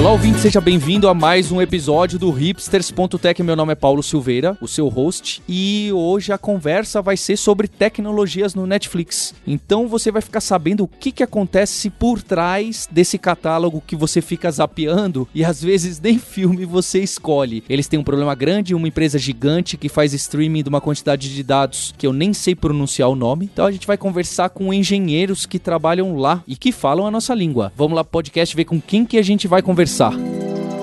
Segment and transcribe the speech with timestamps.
[0.00, 3.42] Olá, ouvinte, seja bem-vindo a mais um episódio do Hipsters.tech.
[3.42, 7.68] Meu nome é Paulo Silveira, o seu host, e hoje a conversa vai ser sobre
[7.68, 9.34] tecnologias no Netflix.
[9.46, 14.22] Então você vai ficar sabendo o que, que acontece por trás desse catálogo que você
[14.22, 17.62] fica zapeando e às vezes nem filme você escolhe.
[17.68, 21.42] Eles têm um problema grande, uma empresa gigante que faz streaming de uma quantidade de
[21.42, 23.50] dados que eu nem sei pronunciar o nome.
[23.52, 27.34] Então a gente vai conversar com engenheiros que trabalham lá e que falam a nossa
[27.34, 27.70] língua.
[27.76, 30.79] Vamos lá, podcast, ver com quem que a gente vai conversar conversar.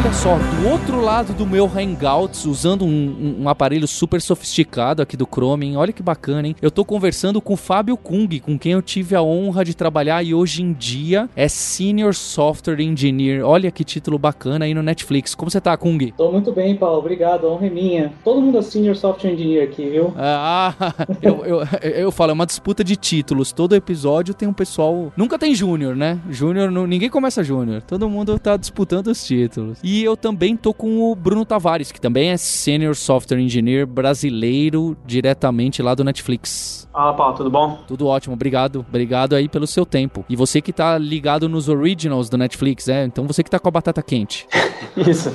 [0.00, 5.14] Olha só, do outro lado do meu Hangouts, usando um, um, aparelho super sofisticado aqui
[5.14, 5.76] do Chrome, hein?
[5.76, 6.56] olha que bacana, hein?
[6.62, 10.22] Eu tô conversando com o Fábio Kung, com quem eu tive a honra de trabalhar
[10.22, 13.44] e hoje em dia é Senior Software Engineer.
[13.44, 15.34] Olha que título bacana aí no Netflix.
[15.34, 15.98] Como você tá, Kung?
[16.16, 16.98] Tô muito bem, Paulo.
[16.98, 17.46] Obrigado.
[17.46, 18.12] A honra é minha.
[18.24, 20.14] Todo mundo é Senior Software Engineer aqui, viu?
[20.42, 20.74] Ah,
[21.20, 23.52] eu, eu, eu falo, é uma disputa de títulos.
[23.52, 25.12] Todo episódio tem um pessoal.
[25.16, 26.18] Nunca tem Júnior, né?
[26.30, 27.82] Júnior, ninguém começa Júnior.
[27.82, 29.78] Todo mundo tá disputando os títulos.
[29.82, 34.96] E eu também tô com o Bruno Tavares, que também é Senior Software Engineer brasileiro,
[35.06, 36.88] diretamente lá do Netflix.
[36.92, 37.78] Fala, Paulo, tudo bom?
[37.86, 38.84] Tudo ótimo, obrigado.
[38.88, 40.24] Obrigado aí pelo seu tempo.
[40.28, 43.04] E você que tá ligado nos originals do Netflix, é?
[43.04, 44.46] Então você que tá com a batata quente.
[44.96, 45.30] Isso.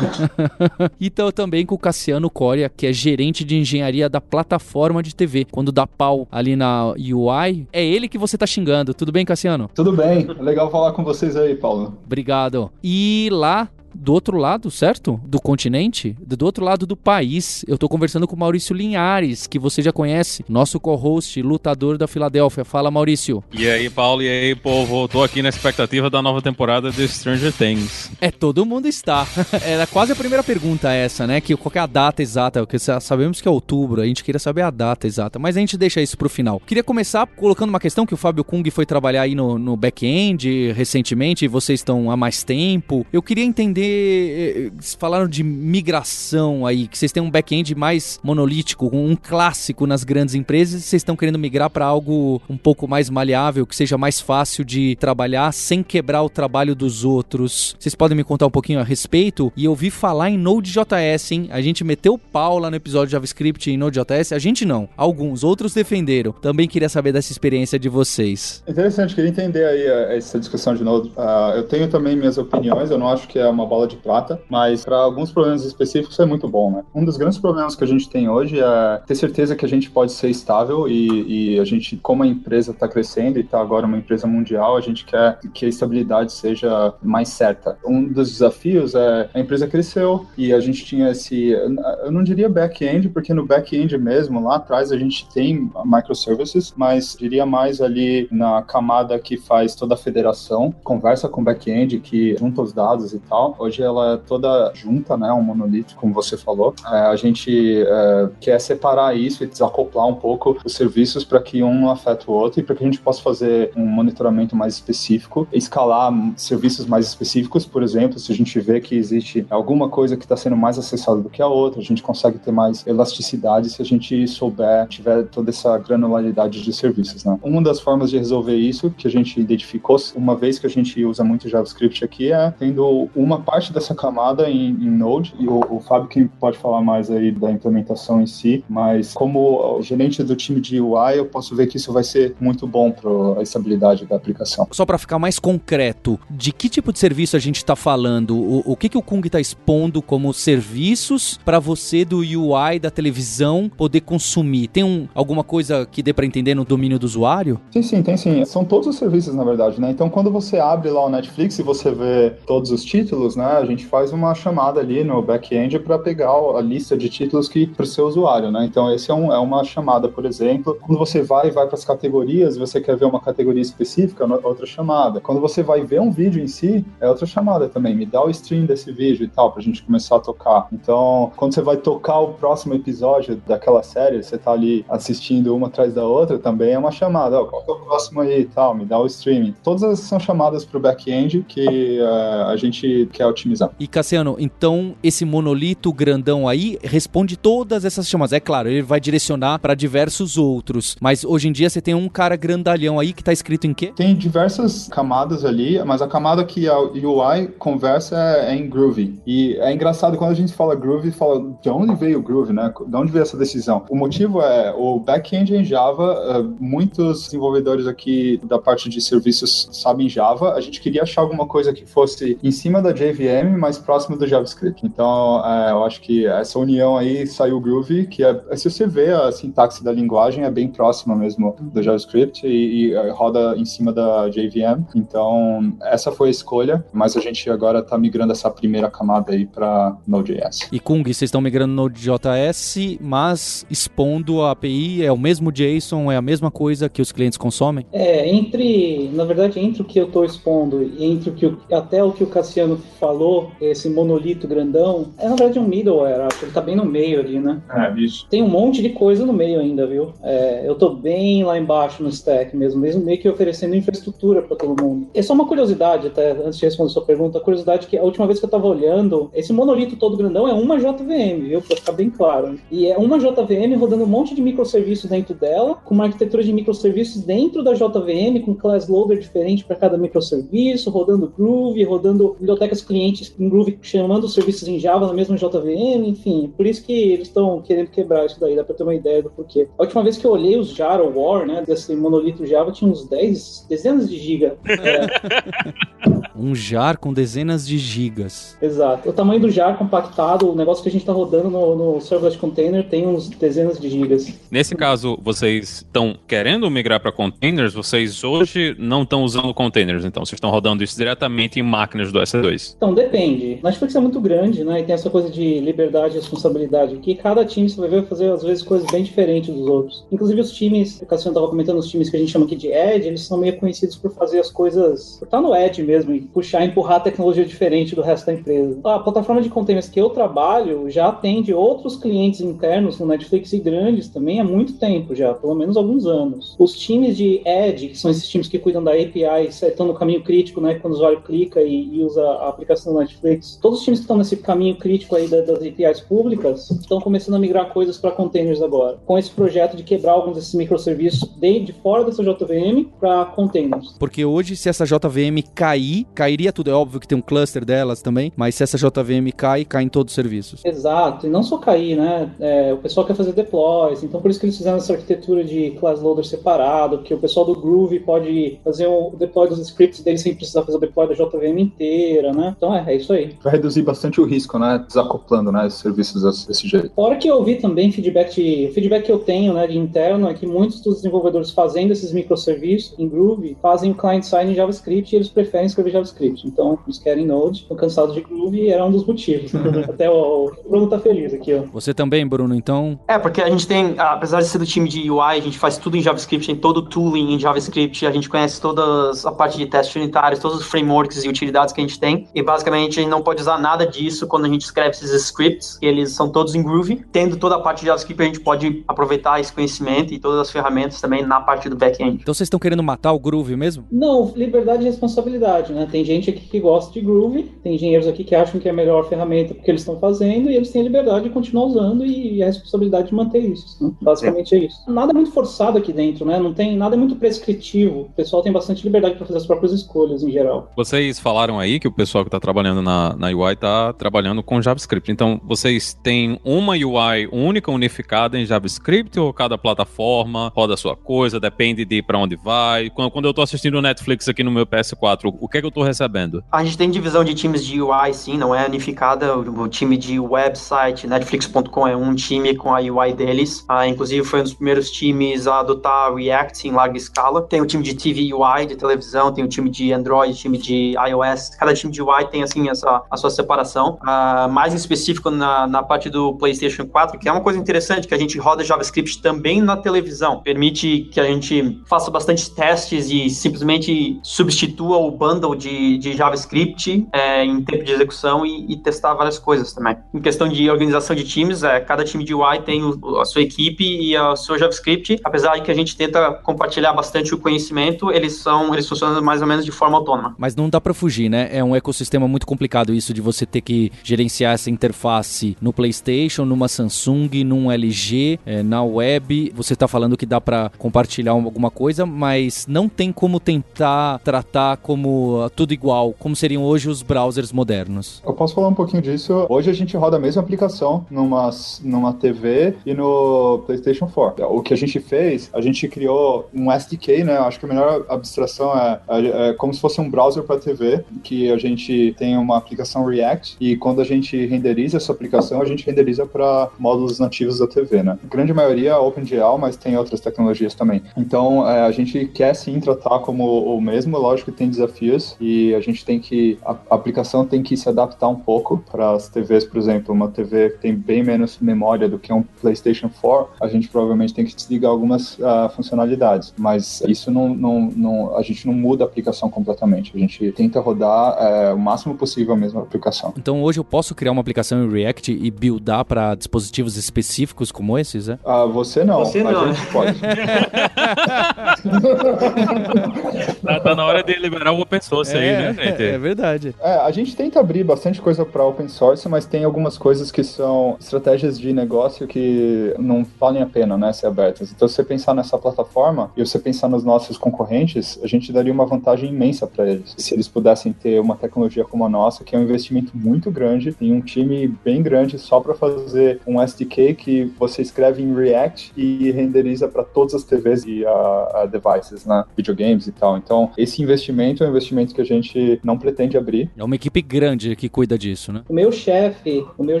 [1.00, 5.46] então também com o Cassiano Coria, que é gerente de engenharia da plataforma de TV.
[5.50, 8.92] Quando dá pau ali na UI, é ele que você tá xingando.
[8.92, 9.70] Tudo bem, Cassiano?
[9.74, 10.26] Tudo bem.
[10.38, 11.98] Legal falar com vocês aí, Paulo.
[12.04, 12.70] Obrigado.
[12.84, 15.20] E lá do outro lado, certo?
[15.24, 17.64] Do continente, do outro lado do país.
[17.66, 22.06] Eu tô conversando com o Maurício Linhares, que você já conhece, nosso co-host, lutador da
[22.06, 22.64] Filadélfia.
[22.64, 23.42] Fala, Maurício.
[23.52, 25.08] E aí, Paulo, e aí, povo?
[25.08, 28.10] Tô aqui na expectativa da nova temporada de Stranger Things.
[28.20, 29.26] É, todo mundo está.
[29.64, 31.40] Era quase a primeira pergunta essa, né?
[31.40, 32.60] Que qual é a data exata?
[32.60, 35.76] Porque sabemos que é outubro, a gente queria saber a data exata, mas a gente
[35.76, 36.60] deixa isso pro final.
[36.66, 40.72] Queria começar colocando uma questão que o Fábio Kung foi trabalhar aí no, no back-end
[40.72, 43.06] recentemente, e vocês estão há mais tempo.
[43.12, 44.72] Eu queria entender entender.
[44.76, 50.04] Eh, falaram de migração aí, que vocês têm um back-end mais monolítico, um clássico nas
[50.04, 53.96] grandes empresas, e vocês estão querendo migrar para algo um pouco mais maleável, que seja
[53.96, 57.76] mais fácil de trabalhar sem quebrar o trabalho dos outros.
[57.78, 59.52] Vocês podem me contar um pouquinho a respeito?
[59.56, 61.48] E eu ouvi falar em Node.js, hein?
[61.50, 64.32] A gente meteu pau lá no episódio de JavaScript em Node.js.
[64.32, 64.88] A gente não.
[64.96, 66.32] Alguns, outros defenderam.
[66.32, 68.62] Também queria saber dessa experiência de vocês.
[68.66, 71.08] Interessante, queria entender aí eh, essa discussão de Node.
[71.08, 74.42] Uh, eu tenho também minhas opiniões, eu não acho que é uma bola de prata,
[74.50, 76.84] mas para alguns problemas específicos é muito bom, né?
[76.92, 79.88] Um dos grandes problemas que a gente tem hoje é ter certeza que a gente
[79.88, 83.86] pode ser estável e, e a gente, como a empresa está crescendo e está agora
[83.86, 87.78] uma empresa mundial, a gente quer que a estabilidade seja mais certa.
[87.86, 92.48] Um dos desafios é a empresa cresceu e a gente tinha esse, eu não diria
[92.48, 98.26] back-end, porque no back-end mesmo, lá atrás a gente tem microservices, mas diria mais ali
[98.32, 103.18] na camada que faz toda a federação, conversa com back-end, que junta os dados e
[103.20, 103.54] tal.
[103.60, 106.74] Hoje ela é toda junta, né, um monolito, como você falou.
[106.86, 111.62] É, a gente é, quer separar isso e desacoplar um pouco os serviços para que
[111.62, 114.74] um não afete o outro e para que a gente possa fazer um monitoramento mais
[114.74, 120.16] específico, escalar serviços mais específicos, por exemplo, se a gente vê que existe alguma coisa
[120.16, 123.68] que está sendo mais acessada do que a outra, a gente consegue ter mais elasticidade
[123.68, 127.38] se a gente souber, tiver toda essa granularidade de serviços, né?
[127.42, 131.04] Uma das formas de resolver isso que a gente identificou, uma vez que a gente
[131.04, 135.60] usa muito JavaScript aqui, é tendo uma parte dessa camada em, em Node, e o,
[135.68, 140.36] o Fábio que pode falar mais aí da implementação em si, mas como gerente do
[140.36, 144.06] time de UI, eu posso ver que isso vai ser muito bom para a estabilidade
[144.06, 144.68] da aplicação.
[144.70, 148.36] Só para ficar mais concreto, de que tipo de serviço a gente está falando?
[148.36, 152.90] O, o que, que o Kung está expondo como serviços para você do UI da
[152.90, 154.68] televisão poder consumir?
[154.68, 157.60] Tem um, alguma coisa que dê para entender no domínio do usuário?
[157.72, 158.44] Sim, sim, tem sim.
[158.44, 159.90] São todos os serviços, na verdade, né?
[159.90, 163.58] Então, quando você abre lá o Netflix e você vê todos os títulos, né?
[163.58, 167.66] A gente faz uma chamada ali no back-end para pegar a lista de títulos que
[167.66, 168.64] para o seu usuário, né?
[168.64, 170.76] Então, esse é, um, é uma chamada, por exemplo.
[170.80, 175.20] Quando você vai vai para as categorias, você quer ver uma categoria específica, outra chamada.
[175.20, 177.94] Quando você vai ver um vídeo em si, é outra chamada também.
[177.94, 180.68] Me dá o stream desse vídeo e tal, para a gente começar a tocar.
[180.72, 185.68] Então, quando você vai tocar o próximo episódio daquela série, você tá ali assistindo uma
[185.68, 187.40] atrás da outra, também é uma chamada.
[187.40, 188.74] Oh, qual é o próximo aí e tal?
[188.74, 189.54] Me dá o streaming.
[189.62, 193.70] Todas essas são chamadas para o back-end que uh, a gente, que a otimizar.
[193.78, 198.32] E Cassiano, então esse monolito grandão aí responde todas essas chamadas.
[198.32, 202.08] É claro, ele vai direcionar para diversos outros, mas hoje em dia você tem um
[202.08, 203.92] cara grandalhão aí que tá escrito em quê?
[203.94, 209.20] Tem diversas camadas ali, mas a camada que a UI conversa é, é em Groovy.
[209.26, 212.72] E é engraçado quando a gente fala Groovy, fala de onde veio o Groovy, né?
[212.86, 213.84] De onde veio essa decisão?
[213.88, 219.68] O motivo é o back-end em Java, uh, muitos desenvolvedores aqui da parte de serviços
[219.72, 223.19] sabem Java, a gente queria achar alguma coisa que fosse em cima da JVM,
[223.58, 224.84] mais próximo do JavaScript.
[224.86, 228.86] Então, uh, eu acho que essa união aí saiu o Groovy, que é, se você
[228.86, 233.54] vê a sintaxe da linguagem é bem próxima mesmo do JavaScript e, e uh, roda
[233.56, 234.84] em cima da JVM.
[234.94, 239.46] Então, essa foi a escolha, mas a gente agora está migrando essa primeira camada aí
[239.46, 240.68] para Node.js.
[240.72, 246.16] E Kung, vocês estão migrando Node.js, mas expondo a API é o mesmo JSON, é
[246.16, 247.86] a mesma coisa que os clientes consomem?
[247.92, 252.02] É, entre, na verdade, entre o que eu estou expondo e entre o que até
[252.02, 252.78] o que o Cassiano
[253.10, 257.20] falou, esse monolito grandão, é na verdade um middleware, acho ele está bem no meio
[257.20, 257.60] ali, né?
[257.68, 258.26] É, bicho.
[258.30, 260.12] Tem um monte de coisa no meio ainda, viu?
[260.22, 264.56] É, eu estou bem lá embaixo no stack mesmo, mesmo meio que oferecendo infraestrutura para
[264.56, 265.08] todo mundo.
[265.12, 268.02] É só uma curiosidade, até antes de responder a sua pergunta, a curiosidade que a
[268.02, 271.62] última vez que eu estava olhando, esse monolito todo grandão é uma JVM, viu?
[271.62, 272.58] Para ficar bem claro.
[272.70, 276.52] E é uma JVM rodando um monte de microserviços dentro dela, com uma arquitetura de
[276.52, 282.82] microserviços dentro da JVM, com class loader diferente para cada microserviço, rodando Groove, rodando bibliotecas
[282.90, 286.52] clientes em Groove chamando os serviços em Java na mesma JVM, enfim.
[286.56, 289.30] Por isso que eles estão querendo quebrar isso daí, dá para ter uma ideia do
[289.30, 289.68] porquê.
[289.78, 293.08] A última vez que eu olhei os Jara War, né, desse monolito Java, tinha uns
[293.08, 294.58] 10, dezenas de giga.
[294.66, 296.10] É.
[296.40, 298.56] um jar com dezenas de gigas.
[298.60, 299.08] Exato.
[299.08, 302.38] O tamanho do jar compactado, o negócio que a gente está rodando no, no serverless
[302.38, 304.32] container tem uns dezenas de gigas.
[304.50, 310.24] Nesse caso, vocês estão querendo migrar para containers, vocês hoje não estão usando containers, então
[310.24, 312.76] vocês estão rodando isso diretamente em máquinas do S2.
[312.80, 313.60] Então depende.
[313.62, 314.80] Netflix é muito grande, né?
[314.80, 318.32] E tem essa coisa de liberdade e responsabilidade que cada time você vai ver fazer
[318.32, 320.06] às vezes coisas bem diferentes dos outros.
[320.10, 322.68] Inclusive os times, o Cassiano estava comentando os times que a gente chama aqui de
[322.68, 326.22] Edge, eles são meio conhecidos por fazer as coisas, por estar no Edge mesmo e
[326.22, 328.80] puxar, empurrar a tecnologia diferente do resto da empresa.
[328.82, 333.58] A plataforma de containers que eu trabalho já atende outros clientes internos no Netflix e
[333.58, 336.56] grandes também há muito tempo já, pelo menos alguns anos.
[336.58, 340.22] Os times de Edge, que são esses times que cuidam da API, estão no caminho
[340.22, 343.84] crítico, né, quando o usuário clica e, e usa a aplicação do Netflix, todos os
[343.84, 347.98] times que estão nesse caminho crítico aí das, APIs públicas estão começando a migrar coisas
[347.98, 352.22] para containers agora, com esse projeto de quebrar alguns desses microserviços de, de fora dessa
[352.22, 353.94] JVM para containers.
[353.98, 356.70] Porque hoje, se essa JVM cair, cairia tudo.
[356.70, 359.88] É óbvio que tem um cluster delas também, mas se essa JVM cai, cai em
[359.88, 360.64] todos os serviços.
[360.64, 362.30] Exato, e não só cair, né?
[362.38, 365.72] É, o pessoal quer fazer deploys, então por isso que eles fizeram essa arquitetura de
[365.72, 370.18] class loader separado, que o pessoal do Groove pode fazer o deploy dos scripts dele
[370.18, 372.56] sem precisar fazer o deploy da JVM inteira, né?
[372.60, 373.34] Então é, é isso aí.
[373.42, 374.84] Vai reduzir bastante o risco, né?
[374.86, 375.66] Desacoplando, né?
[375.66, 376.90] Os serviços desse jeito.
[376.94, 380.34] Fora que eu vi também feedback de, feedback que eu tenho, né, de interno, é
[380.34, 385.16] que muitos dos desenvolvedores fazendo esses microserviços em Groove fazem o client-side em JavaScript e
[385.16, 386.46] eles preferem escrever JavaScript.
[386.46, 389.52] Então, eles querem Node, estão cansados de Groove e era um dos motivos.
[389.88, 391.62] Até o, o Bruno tá feliz aqui, ó.
[391.72, 393.00] Você também, Bruno, então?
[393.08, 395.78] É, porque a gente tem, apesar de ser do time de UI, a gente faz
[395.78, 399.56] tudo em JavaScript, tem todo o tooling em JavaScript, a gente conhece toda a parte
[399.56, 403.02] de testes unitários, todos os frameworks e utilidades que a gente tem, e basicamente a
[403.02, 406.54] gente não pode usar nada disso quando a gente escreve esses scripts, eles são todos
[406.54, 407.04] em Groove.
[407.12, 410.50] Tendo toda a parte de JavaScript, a gente pode aproveitar esse conhecimento e todas as
[410.50, 412.18] ferramentas também na parte do back-end.
[412.20, 413.84] Então vocês estão querendo matar o Groove mesmo?
[413.90, 415.86] Não, liberdade e responsabilidade, né?
[415.90, 418.74] Tem gente aqui que gosta de Groove, tem engenheiros aqui que acham que é a
[418.74, 422.42] melhor ferramenta porque eles estão fazendo, e eles têm a liberdade de continuar usando e
[422.42, 423.82] a responsabilidade de manter isso.
[423.82, 423.92] Né?
[424.00, 424.58] Basicamente é.
[424.58, 424.78] é isso.
[424.88, 426.38] Nada é muito forçado aqui dentro, né?
[426.40, 428.00] Não tem nada muito prescritivo.
[428.00, 430.70] O pessoal tem bastante liberdade para fazer as próprias escolhas em geral.
[430.76, 434.60] Vocês falaram aí que o pessoal que está trabalhando na, na UI está trabalhando com
[434.60, 435.12] JavaScript.
[435.12, 440.96] Então, vocês têm uma UI única, unificada em JavaScript ou cada plataforma roda a sua
[440.96, 442.90] coisa, depende de para onde vai?
[442.90, 445.68] Quando, quando eu estou assistindo Netflix aqui no meu PS4, o que é que eu
[445.68, 446.42] estou recebendo?
[446.50, 449.36] A gente tem divisão de times de UI, sim, não é unificada.
[449.36, 453.64] O, o time de website, Netflix.com é um time com a UI deles.
[453.68, 457.42] Ah, inclusive, foi um dos primeiros times a adotar React em larga escala.
[457.42, 460.94] Tem o time de TV UI, de televisão, tem o time de Android, time de
[461.08, 461.50] iOS.
[461.50, 463.98] Cada time de UI tem, assim, essa, a sua separação.
[464.02, 468.14] Ah, mais específico na, na parte do PlayStation 4, que é uma coisa interessante, que
[468.14, 470.40] a gente roda JavaScript também na televisão.
[470.42, 477.06] Permite que a gente faça bastante testes e simplesmente substitua o bundle de, de JavaScript
[477.12, 479.96] é, em tempo de execução e, e, testar várias coisas também.
[480.14, 483.42] Em questão de organização de times, é, cada time de UI tem o, a sua
[483.42, 485.20] equipe e o seu JavaScript.
[485.24, 489.42] Apesar de que a gente tenta compartilhar bastante o conhecimento, eles são eles funcionam mais
[489.42, 490.34] ou menos de forma autônoma.
[490.38, 491.48] Mas não dá para fugir, né?
[491.52, 495.72] É um ecossistema sistema muito complicado isso de você ter que gerenciar essa interface no
[495.72, 499.52] PlayStation, numa Samsung, num LG, é, na web.
[499.54, 504.76] Você está falando que dá para compartilhar alguma coisa, mas não tem como tentar tratar
[504.78, 508.22] como uh, tudo igual, como seriam hoje os browsers modernos.
[508.26, 509.46] Eu posso falar um pouquinho disso.
[509.48, 511.50] Hoje a gente roda a mesma aplicação numa,
[511.82, 514.46] numa TV e no PlayStation 4.
[514.46, 517.38] O que a gente fez, a gente criou um SDK, né?
[517.38, 521.04] Acho que a melhor abstração é, é, é como se fosse um browser para TV,
[521.22, 525.64] que a gente tem uma aplicação React e quando a gente renderiza essa aplicação, a
[525.64, 528.18] gente renderiza para módulos nativos da TV, né?
[528.22, 531.02] A grande maioria é OpenGL, mas tem outras tecnologias também.
[531.16, 533.44] Então, é, a gente quer sim tratar como
[533.76, 537.76] o mesmo, lógico que tem desafios e a gente tem que a, aplicação tem que
[537.76, 541.58] se adaptar um pouco para as TVs, por exemplo, uma TV que tem bem menos
[541.60, 546.54] memória do que um PlayStation 4, a gente provavelmente tem que desligar algumas uh, funcionalidades,
[546.58, 550.80] mas isso não, não, não, a gente não muda a aplicação completamente, a gente tenta
[550.80, 553.34] rodar uh, o máximo possível a mesma aplicação.
[553.36, 557.98] Então hoje eu posso criar uma aplicação em React e buildar para dispositivos específicos como
[557.98, 558.38] esses, é?
[558.44, 559.64] Uh, você não, você não.
[559.64, 560.20] a gente pode.
[563.74, 566.02] tá, tá, na hora de liberar o open source é, aí, né, gente?
[566.02, 566.74] É verdade.
[566.80, 570.42] É, a gente tenta abrir bastante coisa para open source, mas tem algumas coisas que
[570.42, 574.72] são estratégias de negócio que não valem a pena, né, ser abertas.
[574.72, 578.72] Então, se você pensar nessa plataforma e você pensar nos nossos concorrentes, a gente daria
[578.72, 580.14] uma vantagem imensa para eles.
[580.16, 583.92] Se eles pudessem ter uma tecnologia como a nossa, que é um investimento muito grande,
[583.92, 588.92] tem um time bem grande só para fazer um SDK que você escreve em React
[588.96, 593.36] e renderiza para todas as TVs e uh, devices, né, videogames e tal.
[593.36, 596.70] Então, esse investimento é um investimento que a gente não pretende abrir.
[596.76, 598.62] É uma equipe grande que cuida disso, né?
[598.68, 600.00] O meu chefe, o meu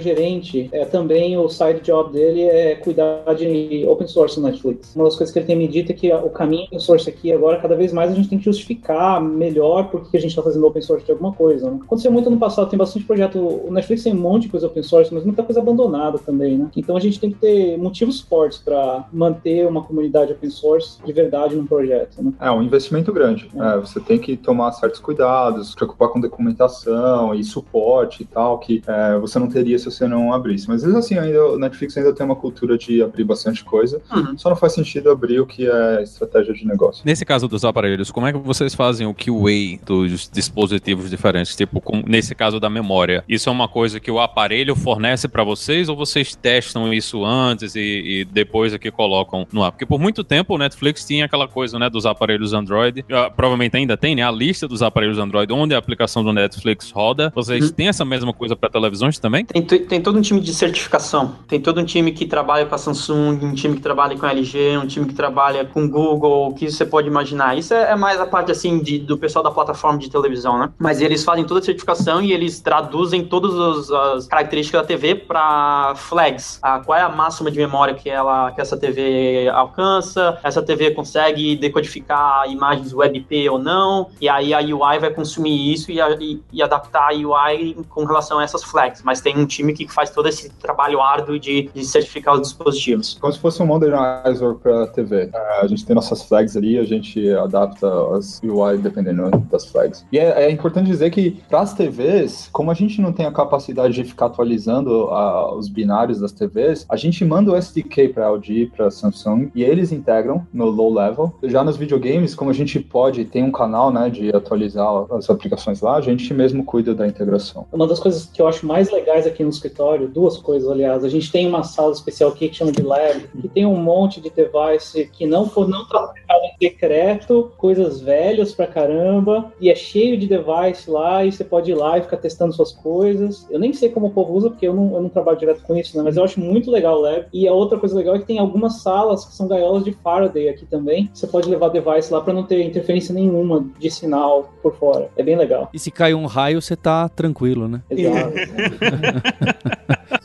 [0.00, 4.94] gerente, é também o side job dele é cuidar de open source no Netflix.
[4.94, 7.32] Uma das coisas que ele tem me dito é que o caminho open source aqui
[7.32, 10.42] agora, cada vez mais a gente tem que justificar melhor por que a gente está
[10.42, 11.70] fazendo open source de alguma coisa.
[11.70, 11.78] Né?
[11.82, 13.38] Aconteceu muito no passado, tem bastante projeto.
[13.38, 16.70] O Netflix tem um monte de coisa open source, mas muita coisa abandonada também, né?
[16.76, 21.12] Então a gente tem que ter motivos fortes para manter uma comunidade open source de
[21.12, 22.22] verdade num projeto.
[22.22, 22.32] Né?
[22.40, 23.49] É um investimento grande.
[23.54, 23.78] É.
[23.78, 28.82] Você tem que tomar certos cuidados, se preocupar com documentação e suporte e tal, que
[28.86, 30.68] é, você não teria se você não abrisse.
[30.68, 34.36] Mas mesmo assim, ainda, o Netflix ainda tem uma cultura de abrir bastante coisa, uhum.
[34.36, 37.02] só não faz sentido abrir o que é estratégia de negócio.
[37.04, 41.56] Nesse caso dos aparelhos, como é que vocês fazem o QA dos dispositivos diferentes?
[41.56, 45.44] Tipo, com, nesse caso da memória, isso é uma coisa que o aparelho fornece para
[45.44, 49.72] vocês ou vocês testam isso antes e, e, depois é que colocam no ar?
[49.72, 53.76] Porque por muito tempo o Netflix tinha aquela coisa, né, dos aparelhos Android, uh, provavelmente
[53.76, 57.32] ainda tem, né, a lista dos aparelhos Android onde a aplicação do Netflix roda.
[57.34, 57.72] Vocês uhum.
[57.72, 59.44] têm essa mesma coisa para televisões também?
[59.44, 61.36] Tem, tem todo um time de certificação.
[61.46, 64.30] Tem todo um time que trabalha com a Samsung, um time que trabalha com a
[64.30, 67.56] LG, um time que trabalha com Google, o que você pode imaginar.
[67.56, 70.70] Isso é, é mais a parte, assim, de, do pessoal da plataforma de televisão, né?
[70.78, 75.94] Mas eles fazem toda a certificação e eles traduzem todas as características da TV para
[75.96, 76.58] flags.
[76.62, 80.38] Ah, qual é a máxima de memória que, ela, que essa TV alcança?
[80.42, 84.08] Essa TV consegue decodificar imagens WebP ou não?
[84.20, 88.38] E aí a UI vai consumir isso e, e, e adaptar a UI com relação
[88.38, 89.02] a essas flags.
[89.02, 93.18] Mas tem um time que faz todo esse trabalho árduo de, de certificar os dispositivos.
[93.20, 95.30] Como se fosse um modernizer para TV.
[95.32, 100.04] É, a gente tem nossas flags ali, a gente adapta as UI dependendo das flags.
[100.12, 103.32] E é, é importante dizer que para as TVs, como a gente não tem a
[103.32, 108.28] capacidade de ficar atualizando a, os binários das TVs, a gente manda o SDK para
[108.28, 111.34] LG, para Samsung e eles integram no low level.
[111.44, 115.80] Já nos videogames, como a gente pode, tem um canal, né, de atualizar as aplicações
[115.80, 117.66] lá, a gente mesmo cuida da integração.
[117.72, 121.08] Uma das coisas que eu acho mais legais aqui no escritório, duas coisas, aliás, a
[121.08, 124.30] gente tem uma sala especial aqui que chama de lab, que tem um monte de
[124.30, 130.18] device que não for não trabalhado em decreto, coisas velhas pra caramba, e é cheio
[130.18, 133.46] de device lá, e você pode ir lá e ficar testando suas coisas.
[133.50, 135.76] Eu nem sei como o povo usa, porque eu não, eu não trabalho direto com
[135.76, 136.02] isso, né?
[136.02, 137.26] Mas eu acho muito legal o lab.
[137.32, 140.48] E a outra coisa legal é que tem algumas salas que são gaiolas de Faraday
[140.48, 141.10] aqui também.
[141.12, 145.08] Você pode levar device lá para não ter interferência nenhuma de sinal por fora.
[145.16, 145.70] É bem legal.
[145.72, 147.82] E se cai um raio, você tá tranquilo, né?
[147.90, 148.32] Exato.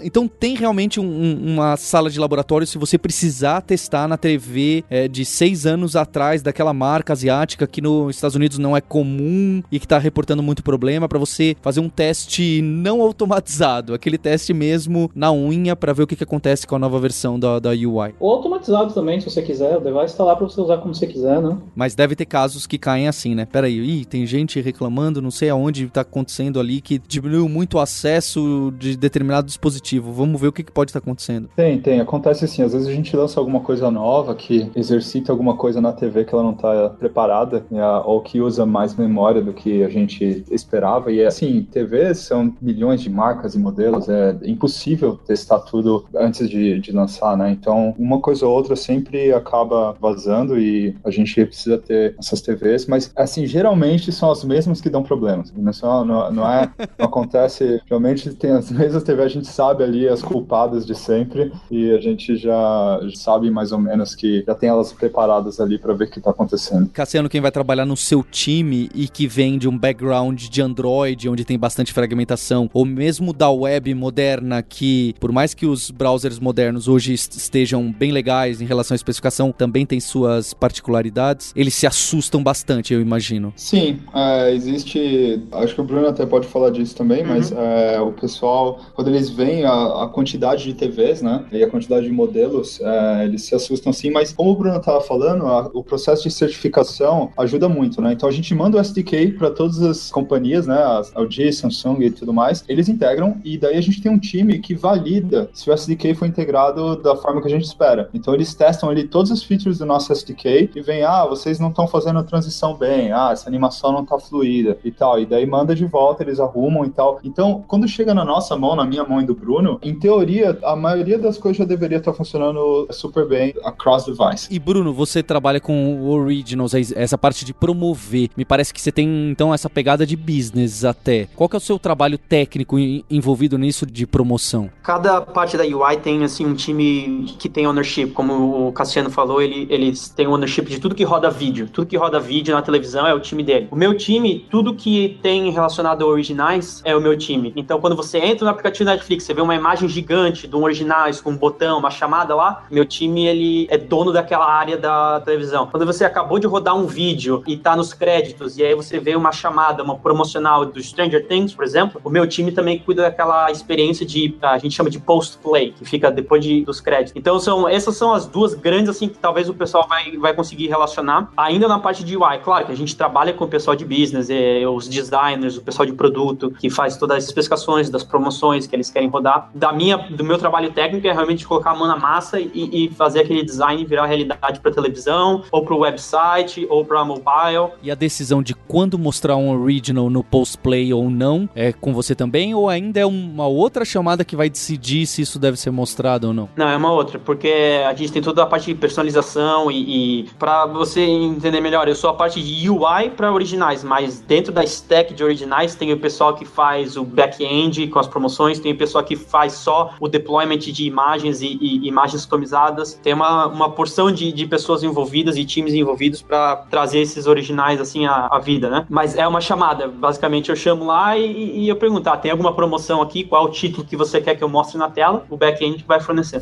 [0.05, 5.07] então tem realmente um, uma sala de laboratório se você precisar testar na TV é,
[5.07, 9.79] de seis anos atrás daquela marca asiática que nos Estados Unidos não é comum e
[9.79, 15.09] que está reportando muito problema para você fazer um teste não automatizado, aquele teste mesmo
[15.15, 18.13] na unha para ver o que, que acontece com a nova versão da, da UI.
[18.19, 19.77] Ou automatizado também, se você quiser.
[19.77, 21.57] O device está lá para você usar como você quiser, né?
[21.75, 23.45] Mas deve ter casos que caem assim, né?
[23.45, 27.79] Peraí, ih, tem gente reclamando, não sei aonde está acontecendo ali que diminuiu muito o
[27.79, 30.11] acesso de determinado dispositivo positivo.
[30.11, 31.49] Vamos ver o que, que pode estar acontecendo.
[31.55, 31.99] Tem, tem.
[31.99, 35.91] Acontece assim, às vezes a gente lança alguma coisa nova que exercita alguma coisa na
[35.91, 39.89] TV que ela não está preparada, né, ou que usa mais memória do que a
[39.89, 41.11] gente esperava.
[41.11, 46.79] E assim, TVs são milhões de marcas e modelos, é impossível testar tudo antes de,
[46.79, 47.51] de lançar, né?
[47.51, 52.85] Então, uma coisa ou outra sempre acaba vazando e a gente precisa ter essas TVs,
[52.87, 55.51] mas assim, geralmente são as mesmas que dão problemas.
[55.55, 59.84] Não, são, não, não é, não acontece, realmente tem as mesmas TVs, a gente sabe
[59.85, 64.53] ali as culpadas de sempre e a gente já sabe mais ou menos que já
[64.53, 66.89] tem elas preparadas ali para ver o que está acontecendo.
[66.89, 71.29] Cassiano, quem vai trabalhar no seu time e que vem de um background de Android,
[71.29, 76.39] onde tem bastante fragmentação, ou mesmo da web moderna, que por mais que os browsers
[76.39, 81.87] modernos hoje estejam bem legais em relação à especificação, também tem suas particularidades, eles se
[81.87, 83.53] assustam bastante, eu imagino.
[83.55, 85.41] Sim, é, existe.
[85.51, 87.29] Acho que o Bruno até pode falar disso também, uhum.
[87.29, 89.71] mas é, o pessoal, quando eles veem a,
[90.03, 94.11] a, quantidade de TVs, né, e a quantidade de modelos, é, eles se assustam sim,
[94.11, 98.13] mas como o Bruno estava falando, a, o processo de certificação ajuda muito, né?
[98.13, 102.11] Então a gente manda o SDK para todas as companhias, né, a LG, Samsung e
[102.11, 105.73] tudo mais, eles integram e daí a gente tem um time que valida se o
[105.73, 108.09] SDK foi integrado da forma que a gente espera.
[108.13, 111.69] Então eles testam ali todos os features do nosso SDK e vem, ah, vocês não
[111.69, 115.19] estão fazendo a transição bem, ah, essa animação não está fluida e tal.
[115.19, 117.19] E daí manda de volta, eles arrumam e tal.
[117.23, 120.75] Então, quando chega na nossa mão, na minha mão e do Bruno, em teoria, a
[120.75, 124.47] maioria das coisas já deveria estar funcionando super bem across device.
[124.49, 128.29] E Bruno, você trabalha com Originals, essa parte de promover.
[128.35, 131.27] Me parece que você tem então essa pegada de business até.
[131.35, 134.69] Qual que é o seu trabalho técnico envolvido nisso de promoção?
[134.83, 139.41] Cada parte da UI tem assim um time que tem ownership, como o Cassiano falou,
[139.41, 141.67] ele, eles têm ownership de tudo que roda vídeo.
[141.71, 143.67] Tudo que roda vídeo na televisão é o time dele.
[143.71, 147.53] O meu time, tudo que tem relacionado a originais é o meu time.
[147.55, 151.21] Então, quando você entra no aplicativo Netflix, você vê uma imagem gigante de um originais
[151.21, 155.67] com um botão, uma chamada lá, meu time ele é dono daquela área da televisão.
[155.67, 159.15] Quando você acabou de rodar um vídeo e tá nos créditos e aí você vê
[159.15, 163.51] uma chamada, uma promocional do Stranger Things, por exemplo, o meu time também cuida daquela
[163.51, 167.13] experiência de a gente chama de post play, que fica depois de, dos créditos.
[167.15, 170.67] Então são essas são as duas grandes assim que talvez o pessoal vai, vai conseguir
[170.67, 171.29] relacionar.
[171.37, 174.29] Ainda na parte de UI, claro que a gente trabalha com o pessoal de business,
[174.29, 178.75] é, os designers, o pessoal de produto que faz todas as especificações das promoções que
[178.75, 179.34] eles querem rodar.
[179.53, 182.89] Da minha, do meu trabalho técnico é realmente colocar a mão na massa e, e
[182.89, 187.71] fazer aquele design virar realidade para televisão, ou para o website, ou para mobile.
[187.81, 191.93] E a decisão de quando mostrar um original no post play ou não é com
[191.93, 195.71] você também, ou ainda é uma outra chamada que vai decidir se isso deve ser
[195.71, 196.49] mostrado ou não?
[196.55, 200.23] Não, é uma outra, porque a gente tem toda a parte de personalização e, e
[200.37, 204.63] para você entender melhor, eu sou a parte de UI para originais, mas dentro da
[204.63, 208.77] stack de originais tem o pessoal que faz o back-end com as promoções, tem o
[208.77, 213.69] pessoal que faz só o deployment de imagens e, e imagens customizadas, tem uma, uma
[213.69, 218.39] porção de, de pessoas envolvidas e times envolvidos para trazer esses originais assim à, à,
[218.39, 218.85] vida, né?
[218.89, 222.53] Mas é uma chamada, basicamente eu chamo lá e, e eu pergunto, ah, tem alguma
[222.53, 223.23] promoção aqui?
[223.23, 225.25] Qual é o título que você quer que eu mostre na tela?
[225.29, 226.41] O back-end vai fornecer.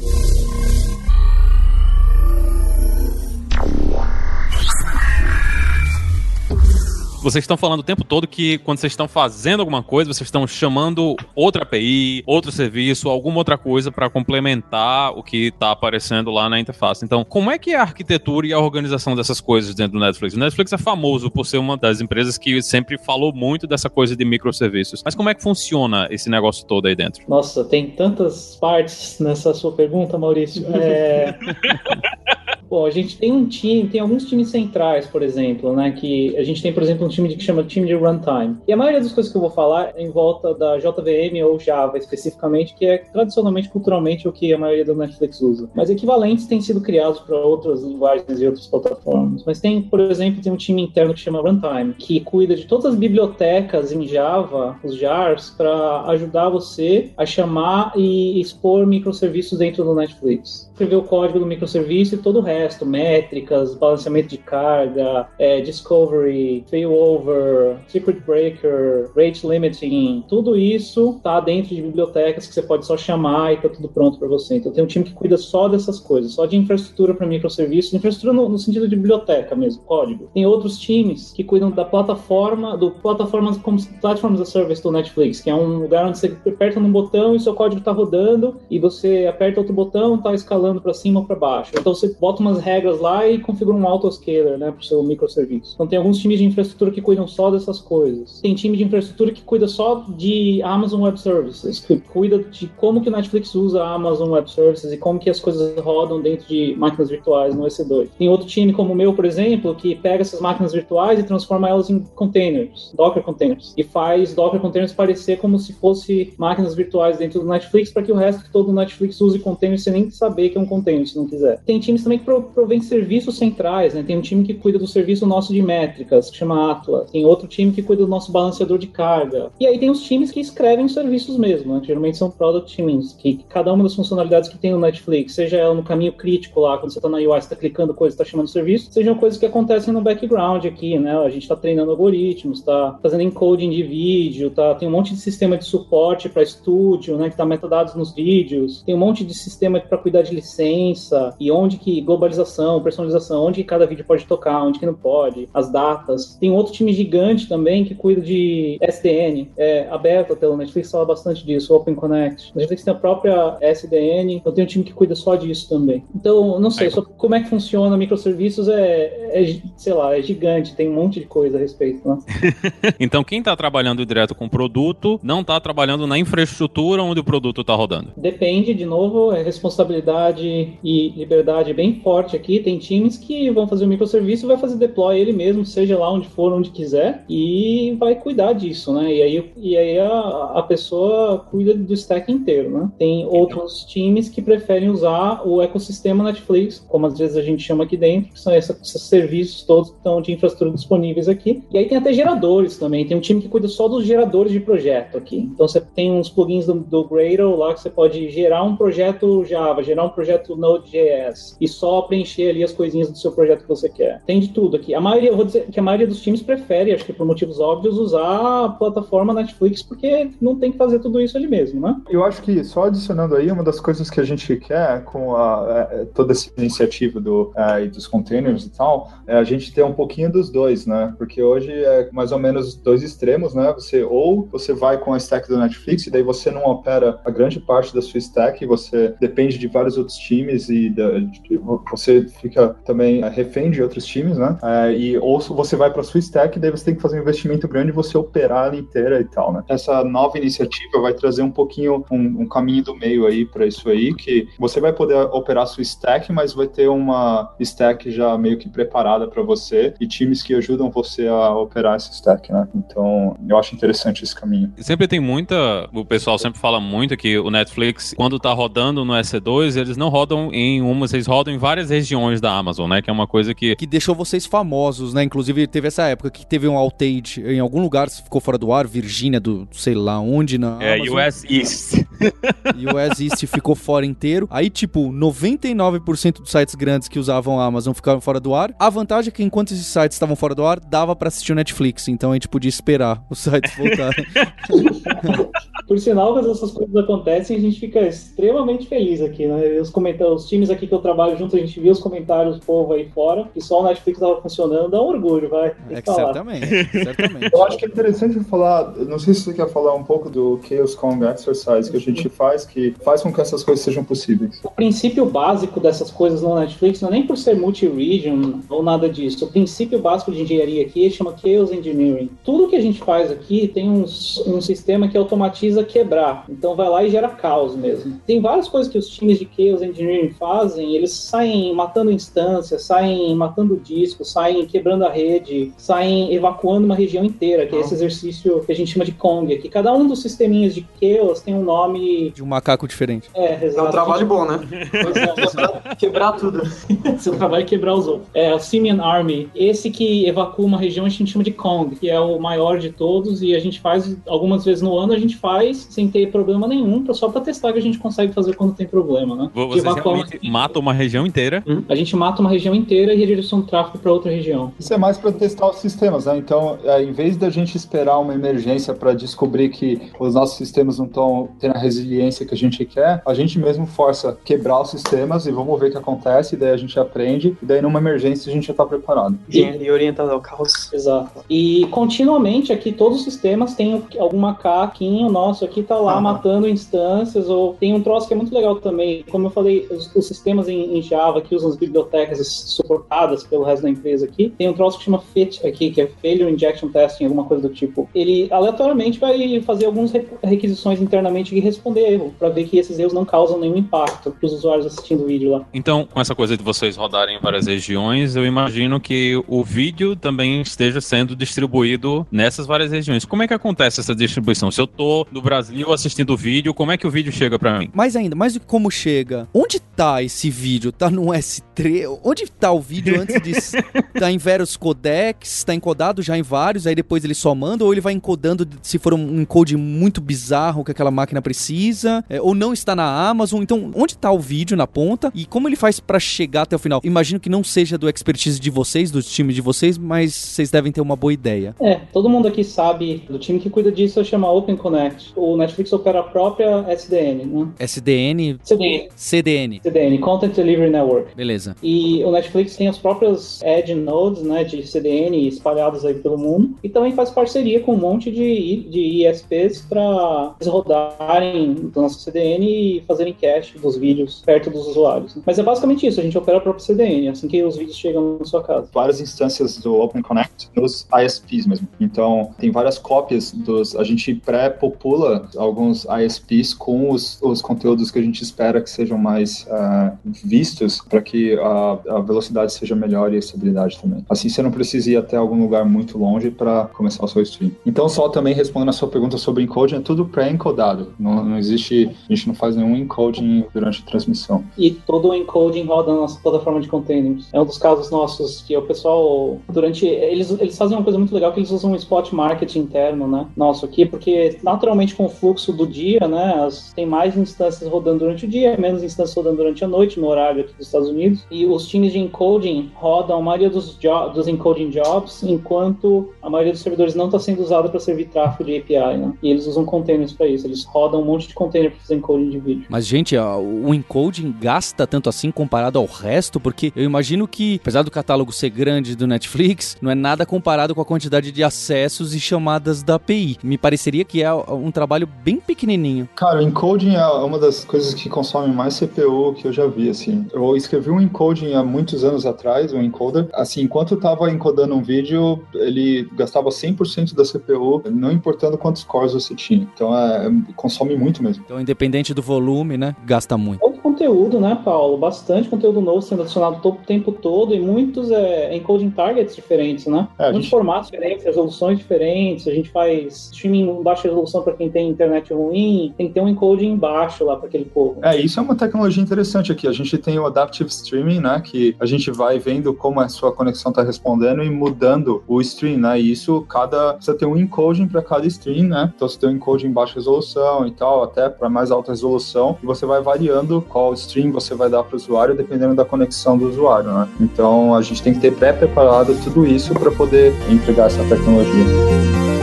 [7.23, 10.45] Vocês estão falando o tempo todo que quando vocês estão fazendo alguma coisa, vocês estão
[10.45, 16.49] chamando outra API, outro serviço, alguma outra coisa para complementar o que está aparecendo lá
[16.49, 17.05] na interface.
[17.05, 20.35] Então, como é que é a arquitetura e a organização dessas coisas dentro do Netflix?
[20.35, 24.15] O Netflix é famoso por ser uma das empresas que sempre falou muito dessa coisa
[24.15, 25.01] de microserviços.
[25.03, 27.23] Mas como é que funciona esse negócio todo aí dentro?
[27.27, 30.65] Nossa, tem tantas partes nessa sua pergunta, Maurício.
[30.75, 31.33] É...
[32.69, 35.91] Bom, a gente tem um time, tem alguns times centrais, por exemplo, né?
[35.91, 38.57] Que a gente tem, por exemplo, um time que chama time de runtime.
[38.67, 41.59] E a maioria das coisas que eu vou falar é em volta da JVM ou
[41.59, 45.69] Java especificamente, que é tradicionalmente, culturalmente, o que a maioria do Netflix usa.
[45.75, 49.43] Mas equivalentes têm sido criados para outras linguagens e outras plataformas.
[49.45, 52.87] Mas tem, por exemplo, tem um time interno que chama runtime, que cuida de todas
[52.87, 59.83] as bibliotecas em Java, os jars, para ajudar você a chamar e expor microserviços dentro
[59.83, 60.69] do Netflix.
[60.71, 66.63] Escrever o código do microserviço e todo o resto, métricas, balanceamento de carga, é, discovery,
[66.69, 72.97] failover, secret breaker, rate limiting, tudo isso tá dentro de bibliotecas que você pode só
[72.97, 74.57] chamar e tá tudo pronto para você.
[74.57, 78.33] Então tem um time que cuida só dessas coisas, só de infraestrutura para microserviços, infraestrutura
[78.33, 80.29] no, no, sentido de biblioteca mesmo, código.
[80.33, 84.91] Tem outros times que cuidam da plataforma, do plataformas como Platform as a Service do
[84.91, 88.57] Netflix, que é um lugar onde você aperta num botão e seu código tá rodando
[88.69, 91.71] e você aperta outro botão, tá escalando para cima ou para baixo.
[91.77, 95.01] Então você bota uma umas regras lá e configura um autoscaler, né, para o seu
[95.03, 95.73] microserviço.
[95.73, 98.39] Então tem alguns times de infraestrutura que cuidam só dessas coisas.
[98.41, 103.01] Tem time de infraestrutura que cuida só de Amazon Web Services, que cuida de como
[103.01, 106.47] que o Netflix usa a Amazon Web Services e como que as coisas rodam dentro
[106.47, 108.09] de máquinas virtuais no EC2.
[108.17, 111.69] Tem outro time como o meu, por exemplo, que pega essas máquinas virtuais e transforma
[111.69, 117.17] elas em containers, Docker containers, e faz Docker containers parecer como se fosse máquinas virtuais
[117.17, 120.49] dentro do Netflix para que o resto todo do Netflix use containers sem nem saber
[120.49, 121.61] que é um container, se não quiser.
[121.65, 124.03] Tem times também que provém serviços centrais, né?
[124.03, 127.11] Tem um time que cuida do serviço nosso de métricas, que chama Atlas.
[127.11, 129.51] Tem outro time que cuida do nosso balanceador de carga.
[129.59, 131.81] E aí tem os times que escrevem os serviços mesmo, né?
[131.83, 135.73] Geralmente são product teams, que cada uma das funcionalidades que tem no Netflix, seja ela
[135.73, 138.47] no caminho crítico lá, quando você está na UI, você está clicando coisa, está chamando
[138.47, 141.17] serviço, sejam coisas que acontecem no background aqui, né?
[141.17, 144.75] A gente está treinando algoritmos, está fazendo encoding de vídeo, tá?
[144.75, 147.29] Tem um monte de sistema de suporte para estúdio, né?
[147.29, 148.81] Que tá metadados nos vídeos.
[148.83, 153.63] Tem um monte de sistema para cuidar de licença e onde que globalização, personalização, onde
[153.63, 156.35] cada vídeo pode tocar, onde que não pode, as datas.
[156.39, 161.05] Tem outro time gigante também que cuida de SDN, é aberto até o Netflix fala
[161.05, 162.51] bastante disso, Open Connect.
[162.55, 166.03] A Netflix tem a própria SDN, eu tenho um time que cuida só disso também.
[166.15, 170.75] Então, não sei, só como é que funciona microserviços é, é, sei lá, é gigante,
[170.75, 172.17] tem um monte de coisa a respeito, né?
[172.99, 177.23] então, quem está trabalhando direto com o produto não está trabalhando na infraestrutura onde o
[177.23, 178.11] produto está rodando.
[178.17, 182.59] Depende, de novo, é responsabilidade e liberdade bem forte aqui.
[182.59, 186.11] Tem times que vão fazer o microserviço e vai fazer deploy ele mesmo, seja lá
[186.11, 189.13] onde for, onde quiser, e vai cuidar disso, né?
[189.13, 192.91] E aí, e aí a, a pessoa cuida do stack inteiro, né?
[192.97, 197.83] Tem outros times que preferem usar o ecossistema Netflix, como às vezes a gente chama
[197.83, 201.63] aqui dentro, que são esses, esses serviços todos que estão de infraestrutura disponíveis aqui.
[201.71, 203.05] E aí tem até geradores também.
[203.05, 205.37] Tem um time que cuida só dos geradores de projeto aqui.
[205.37, 209.43] Então você tem uns plugins do, do Gradle lá que você pode gerar um projeto
[209.45, 213.67] Java, gerar um projeto Node.js e só preencher ali as coisinhas do seu projeto que
[213.67, 214.21] você quer.
[214.25, 214.95] Tem de tudo aqui.
[214.95, 217.59] A maioria, eu vou dizer que a maioria dos times prefere, acho que por motivos
[217.59, 221.93] óbvios, usar a plataforma Netflix porque não tem que fazer tudo isso ali mesmo, né?
[222.09, 225.81] Eu acho que só adicionando aí, uma das coisas que a gente quer com a,
[225.81, 229.93] a, toda essa iniciativa do, uh, dos containers e tal, é a gente ter um
[229.93, 231.13] pouquinho dos dois, né?
[231.17, 233.73] Porque hoje é mais ou menos dois extremos, né?
[233.73, 237.29] Você ou você vai com a stack do Netflix e daí você não opera a
[237.29, 241.59] grande parte da sua stack, você depende de vários outros times e da, de,
[241.89, 244.57] você fica também refém de outros times, né?
[244.63, 247.67] É, e ou você vai para sua stack, daí você tem que fazer um investimento
[247.67, 249.63] grande e você operar ela inteira e tal, né?
[249.67, 253.89] Essa nova iniciativa vai trazer um pouquinho um, um caminho do meio aí para isso
[253.89, 258.57] aí, que você vai poder operar sua stack, mas vai ter uma stack já meio
[258.57, 262.67] que preparada para você e times que ajudam você a operar essa stack, né?
[262.75, 264.71] Então, eu acho interessante esse caminho.
[264.77, 269.13] Sempre tem muita, o pessoal sempre fala muito que o Netflix, quando tá rodando no
[269.13, 273.01] EC2, eles não rodam em uma, eles rodam em várias regiões da Amazon, né?
[273.01, 275.23] Que é uma coisa que que deixou vocês famosos, né?
[275.23, 278.85] Inclusive teve essa época que teve um outage em algum lugar, ficou fora do ar,
[278.85, 281.17] Virgínia do sei lá onde na É, Amazon.
[281.17, 282.05] US East.
[282.93, 284.45] US East ficou fora inteiro.
[284.51, 288.75] Aí tipo, 99% dos sites grandes que usavam a Amazon ficaram fora do ar.
[288.77, 291.55] A vantagem é que enquanto esses sites estavam fora do ar, dava para assistir o
[291.55, 294.25] Netflix, então a gente podia esperar os sites voltarem.
[295.87, 299.79] Por sinal, quando essas coisas acontecem, a gente fica extremamente feliz aqui, né?
[299.81, 302.65] Os, comentários, os times aqui que eu trabalho junto, a gente vê os comentários do
[302.65, 305.73] povo aí fora, que só o Netflix estava funcionando, dá um orgulho, vai.
[305.89, 307.49] É que certamente, certamente.
[307.53, 310.59] Eu acho que é interessante falar, não sei se você quer falar um pouco do
[310.67, 314.59] Chaos Kong Exercise que a gente faz, que faz com que essas coisas sejam possíveis.
[314.63, 319.09] O princípio básico dessas coisas no Netflix não é nem por ser multi-region ou nada
[319.09, 319.45] disso.
[319.45, 322.29] O princípio básico de engenharia aqui chama Chaos Engineering.
[322.43, 324.03] Tudo que a gente faz aqui tem um,
[324.47, 326.45] um sistema que automatiza quebrar.
[326.49, 328.19] Então vai lá e gera caos mesmo.
[328.25, 333.35] Tem várias coisas que os times de Chaos Engineering fazem, eles saem matando instâncias, saem
[333.35, 338.63] matando discos, saem quebrando a rede, saem evacuando uma região inteira, que é esse exercício
[338.63, 341.63] que a gente chama de Kong, que cada um dos sisteminhas de Chaos tem um
[341.63, 342.29] nome...
[342.29, 343.31] De um macaco diferente.
[343.33, 343.77] É, exatamente.
[343.77, 344.59] É um trabalho bom, né?
[344.91, 346.61] Pois é, quebrar, tudo.
[347.17, 348.29] Seu trabalho é quebrar os outros.
[348.35, 349.49] É o Simian Army.
[349.55, 352.91] Esse que evacua uma região a gente chama de Kong, que é o maior de
[352.91, 356.67] todos, e a gente faz algumas vezes no ano, a gente faz sem ter problema
[356.67, 359.49] nenhum, só pra testar que a gente consegue fazer quando tem problema, né?
[359.55, 361.63] Você realmente mata uma região inteira?
[361.67, 361.83] Hum?
[361.89, 364.71] A gente mata uma região inteira e redireciona o tráfego para outra região.
[364.79, 366.37] Isso é mais para testar os sistemas, né?
[366.37, 370.97] Então, é, em vez da gente esperar uma emergência para descobrir que os nossos sistemas
[370.97, 374.89] não estão tendo a resiliência que a gente quer, a gente mesmo força quebrar os
[374.89, 377.99] sistemas e vamos ver o que acontece, e daí a gente aprende, e daí numa
[377.99, 379.37] emergência a gente já está preparado.
[379.49, 380.91] E, orientado ao caos.
[380.93, 381.43] Exato.
[381.49, 386.21] E continuamente aqui todos os sistemas têm algum macaquinho nosso aqui tá lá uhum.
[386.21, 390.13] matando instâncias, ou tem um troço que é muito legal também, como eu falei, os,
[390.15, 394.51] os sistemas em, em, Java que usam as bibliotecas suportadas pelo resto da empresa aqui,
[394.57, 397.73] tem um troço que chama FIT aqui, que é Failure Injection Testing, alguma coisa do
[397.73, 398.09] tipo.
[398.15, 400.11] Ele aleatoriamente vai fazer algumas
[400.43, 404.47] requisições internamente e responder erro, para ver que esses erros não causam nenhum impacto para
[404.47, 405.65] os usuários assistindo o vídeo lá.
[405.71, 410.15] Então, com essa coisa de vocês rodarem em várias regiões, eu imagino que o vídeo
[410.15, 413.23] também esteja sendo distribuído nessas várias regiões.
[413.23, 414.71] Como é que acontece essa distribuição?
[414.71, 417.77] Se eu tô no Brasil assistindo o vídeo, como é que o vídeo chega para
[417.77, 417.91] mim?
[417.93, 420.91] Mais ainda, mais do que como chega, onde tá esse vídeo?
[421.03, 422.17] Tá no S3?
[422.23, 423.51] Onde tá o vídeo antes de
[424.17, 427.91] tá em vários codecs, tá encodado já em vários, aí depois ele só manda ou
[427.91, 432.55] ele vai encodando se for um encode muito bizarro que aquela máquina precisa, é, ou
[432.55, 433.61] não está na Amazon.
[433.61, 436.79] Então, onde tá o vídeo na ponta e como ele faz para chegar até o
[436.79, 437.01] final?
[437.03, 440.89] Imagino que não seja do expertise de vocês, do time de vocês, mas vocês devem
[440.89, 441.75] ter uma boa ideia.
[441.81, 445.33] É, todo mundo aqui sabe do time que cuida disso chama Open Connect.
[445.35, 447.67] O Netflix opera a própria SDN, né?
[447.77, 448.57] SDN?
[448.63, 449.09] CDN.
[449.17, 449.81] CDN.
[449.83, 451.35] CDN, Content Delivery Network.
[451.35, 451.75] Beleza.
[451.81, 456.75] E o Netflix tem as próprias Edge Nodes, né, de CDN espalhados aí pelo mundo,
[456.83, 462.19] e também faz parceria com um monte de, de ISPs para eles rodarem do nosso
[462.19, 465.35] CDN e fazerem cache dos vídeos perto dos usuários.
[465.45, 468.37] Mas é basicamente isso, a gente opera a própria CDN, assim que os vídeos chegam
[468.39, 468.87] na sua casa.
[468.93, 471.87] Várias instâncias do Open Connect nos ISPs mesmo.
[471.99, 473.95] Então, tem várias cópias dos.
[473.95, 479.17] A gente pré-popula alguns ISPs com os, os conteúdos que a gente espera que sejam
[479.17, 484.25] mais uh, vistos para que a, a, velocidade seja melhor e a estabilidade também.
[484.29, 487.71] Assim, você não precisa ir até algum lugar muito longe para começar o seu stream.
[487.85, 491.13] Então, só também respondendo a sua pergunta sobre encoding, é tudo pré-encodado.
[491.19, 494.63] Não, não existe, a gente não faz nenhum encoding durante a transmissão.
[494.77, 497.47] E todo o encoding roda na nossa plataforma de containers.
[497.53, 500.05] É um dos casos nossos que o pessoal, durante.
[500.05, 503.47] Eles, eles fazem uma coisa muito legal que eles usam um spot market interno, né?
[503.55, 506.63] Nosso aqui, porque naturalmente com o fluxo do dia, né?
[506.65, 510.27] As, tem mais instâncias rodando durante o dia, menos instâncias rodando durante a noite, no
[510.27, 511.45] horário dos Estados Unidos.
[511.49, 513.97] E os times de encoding rodam a maioria dos,
[514.33, 518.65] dos encoding jobs, enquanto a maioria dos servidores não está sendo usada para servir tráfego
[518.65, 519.33] de API, né?
[519.41, 520.67] E eles usam containers para isso.
[520.67, 522.85] Eles rodam um monte de container para fazer encoding de vídeo.
[522.89, 526.59] Mas, gente, o encoding gasta tanto assim comparado ao resto?
[526.59, 530.93] Porque eu imagino que, apesar do catálogo ser grande do Netflix, não é nada comparado
[530.95, 533.57] com a quantidade de acessos e chamadas da API.
[533.63, 536.27] Me pareceria que é um trabalho bem pequenininho.
[536.35, 540.09] Cara, o encoding é uma das coisas que consome mais CPU que eu já vi,
[540.09, 540.45] assim.
[540.53, 543.49] Eu escrevi um encoding há muitos anos atrás, um encoder.
[543.53, 549.03] Assim, enquanto eu tava encodando um vídeo, ele gastava 100% da CPU, não importando quantos
[549.03, 549.87] cores você tinha.
[549.93, 551.63] Então, é, consome muito mesmo.
[551.65, 553.81] Então, independente do volume, né, gasta muito.
[553.81, 555.17] Muito conteúdo, né, Paulo?
[555.17, 560.27] Bastante conteúdo novo sendo adicionado o tempo todo e muitos é, encoding targets diferentes, né?
[560.39, 560.71] É, Muitos gente...
[560.71, 562.67] formatos diferentes, resoluções diferentes.
[562.67, 566.41] A gente faz streaming em baixa resolução para quem tem internet ruim, tem que ter
[566.41, 568.19] um encoding baixo lá para aquele povo.
[568.21, 569.87] É, isso é uma tecnologia interessante aqui.
[569.87, 571.61] A gente tem o Adaptive Streaming, né?
[571.63, 575.97] Que a gente vai vendo como a sua conexão está respondendo e mudando o stream,
[575.97, 576.19] né?
[576.19, 577.17] E isso, cada.
[577.19, 579.11] Você tem um encoding para cada stream, né?
[579.15, 582.77] Então você tem um encoding em baixa resolução e tal, até para mais alta resolução,
[582.81, 586.57] e você vai variando qual stream você vai dar para o usuário, dependendo da conexão
[586.57, 587.27] do usuário, né?
[587.39, 592.62] Então a gente tem que ter pré-preparado tudo isso para poder entregar essa tecnologia.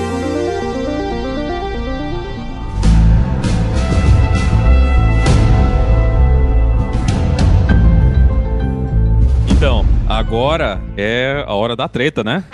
[10.31, 12.45] Agora é a hora da treta, né?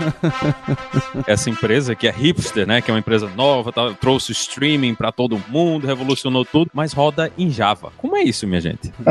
[1.29, 2.81] Essa empresa que é hipster, né?
[2.81, 7.31] Que é uma empresa nova, tá, trouxe streaming para todo mundo, revolucionou tudo, mas roda
[7.37, 7.93] em Java.
[7.99, 8.91] Como é isso, minha gente?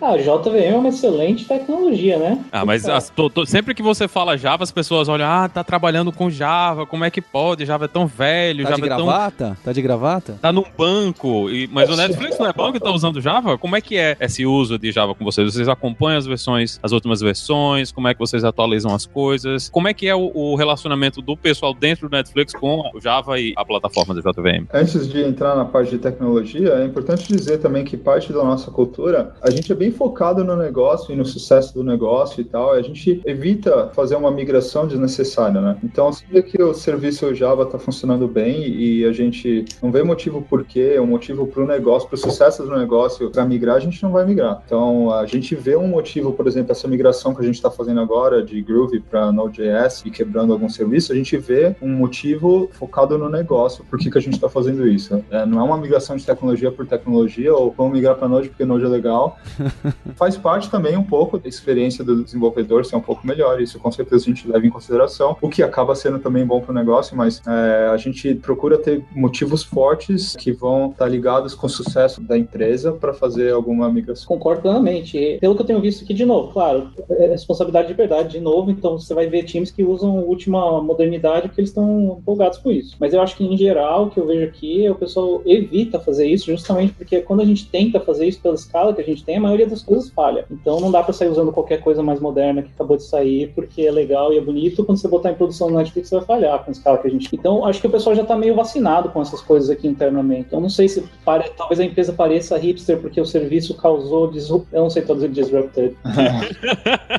[0.00, 2.44] ah, JVM é uma excelente tecnologia, né?
[2.52, 5.64] Ah, mas as, tô, tô, sempre que você fala Java, as pessoas olham, ah, tá
[5.64, 7.66] trabalhando com Java, como é que pode?
[7.66, 9.44] Java é tão velho, tá Java de gravata?
[9.44, 9.56] É tão...
[9.64, 10.38] Tá de gravata?
[10.40, 13.58] Tá num banco, e, mas o Netflix não é banco e tá usando Java?
[13.58, 15.52] Como é que é esse uso de Java com vocês?
[15.52, 17.87] Vocês acompanham as versões, as últimas versões?
[17.92, 19.68] Como é que vocês atualizam as coisas?
[19.68, 23.38] Como é que é o, o relacionamento do pessoal dentro do Netflix com o Java
[23.38, 24.66] e a plataforma da JVM?
[24.72, 28.70] Antes de entrar na parte de tecnologia, é importante dizer também que parte da nossa
[28.70, 32.72] cultura, a gente é bem focado no negócio e no sucesso do negócio e tal,
[32.72, 35.76] a gente evita fazer uma migração desnecessária, né?
[35.82, 40.02] Então, se vê que o serviço Java está funcionando bem e a gente não vê
[40.02, 43.76] motivo por quê, um motivo para o negócio, para o sucesso do negócio, para migrar,
[43.76, 44.62] a gente não vai migrar.
[44.64, 48.00] Então, a gente vê um motivo, por exemplo, essa migração que a gente está fazendo
[48.00, 53.16] agora de Groovy para Node.js e quebrando algum serviço, a gente vê um motivo focado
[53.16, 53.84] no negócio.
[53.84, 55.24] Por que, que a gente está fazendo isso?
[55.30, 58.64] É, não é uma migração de tecnologia por tecnologia ou vamos migrar para Node porque
[58.64, 59.38] Node é legal.
[60.16, 63.62] Faz parte também um pouco da experiência do desenvolvedor ser um pouco melhor.
[63.62, 66.72] Isso com certeza a gente leva em consideração, o que acaba sendo também bom para
[66.72, 71.54] o negócio, mas é, a gente procura ter motivos fortes que vão estar tá ligados
[71.54, 74.26] com o sucesso da empresa para fazer alguma migração.
[74.26, 75.38] Concordo plenamente.
[75.40, 78.70] Pelo que eu tenho visto aqui, de novo, claro, é responsabilidade de verdade, de novo,
[78.70, 82.70] então você vai ver times que usam a última modernidade porque eles estão empolgados com
[82.70, 82.96] isso.
[82.98, 85.98] Mas eu acho que, em geral, o que eu vejo aqui é o pessoal evita
[85.98, 89.24] fazer isso justamente porque quando a gente tenta fazer isso pela escala que a gente
[89.24, 90.44] tem, a maioria das coisas falha.
[90.50, 93.82] Então não dá para sair usando qualquer coisa mais moderna que acabou de sair porque
[93.82, 94.84] é legal e é bonito.
[94.84, 97.10] Quando você botar em produção no Netflix, você vai falhar com a escala que a
[97.10, 97.28] gente.
[97.32, 100.46] Então acho que o pessoal já tá meio vacinado com essas coisas aqui internamente.
[100.48, 101.50] Então não sei se pare...
[101.56, 104.68] talvez a empresa pareça hipster porque o serviço causou disrupt...
[104.72, 105.96] eu não sei traduzir disrupted.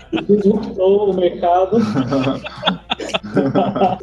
[0.42, 1.78] Disruptou o mercado.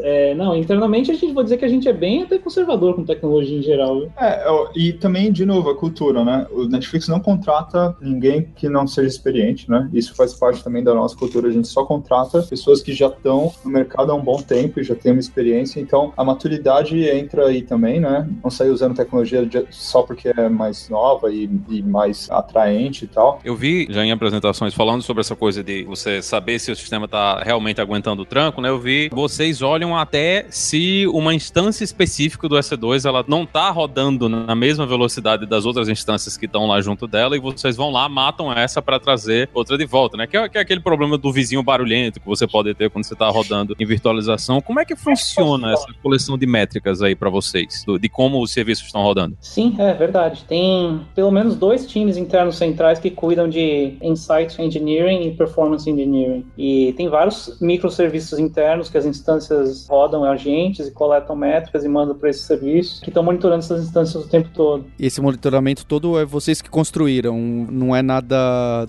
[0.01, 3.05] é, não, internamente a gente vou dizer que a gente é bem até conservador com
[3.05, 4.01] tecnologia em geral.
[4.01, 4.13] Viu?
[4.19, 4.45] É,
[4.75, 6.47] e também, de novo, a cultura, né?
[6.51, 9.89] O Netflix não contrata ninguém que não seja experiente, né?
[9.93, 11.49] Isso faz parte também da nossa cultura.
[11.49, 14.85] A gente só contrata pessoas que já estão no mercado há um bom tempo e
[14.85, 15.81] já têm uma experiência.
[15.81, 18.29] Então, a maturidade entra aí também, né?
[18.43, 23.41] Não sair usando tecnologia só porque é mais nova e, e mais atraente e tal.
[23.45, 27.07] Eu vi já em apresentações falando sobre essa coisa de você saber se o sistema
[27.07, 28.69] está realmente aguentando o tranco, né?
[28.69, 34.29] Eu vi vocês olham até se uma instância específica do EC2 ela não está rodando
[34.29, 38.09] na mesma velocidade das outras instâncias que estão lá junto dela e vocês vão lá,
[38.09, 40.27] matam essa para trazer outra de volta, né?
[40.27, 43.15] Que é, que é, aquele problema do vizinho barulhento que você pode ter quando você
[43.15, 44.61] está rodando em virtualização.
[44.61, 48.53] Como é que funciona essa coleção de métricas aí para vocês, do, de como os
[48.53, 49.37] serviços estão rodando?
[49.41, 50.45] Sim, é verdade.
[50.45, 56.16] Tem pelo menos dois times internos centrais que cuidam de Insight Engineering e Performance Engineering.
[56.57, 62.17] E tem vários microserviços internos que as instâncias rodam agentes e coletam métricas e mandam
[62.17, 64.85] para esse serviço, que estão monitorando essas instâncias o tempo todo.
[64.99, 68.37] E esse monitoramento todo é vocês que construíram, não é nada.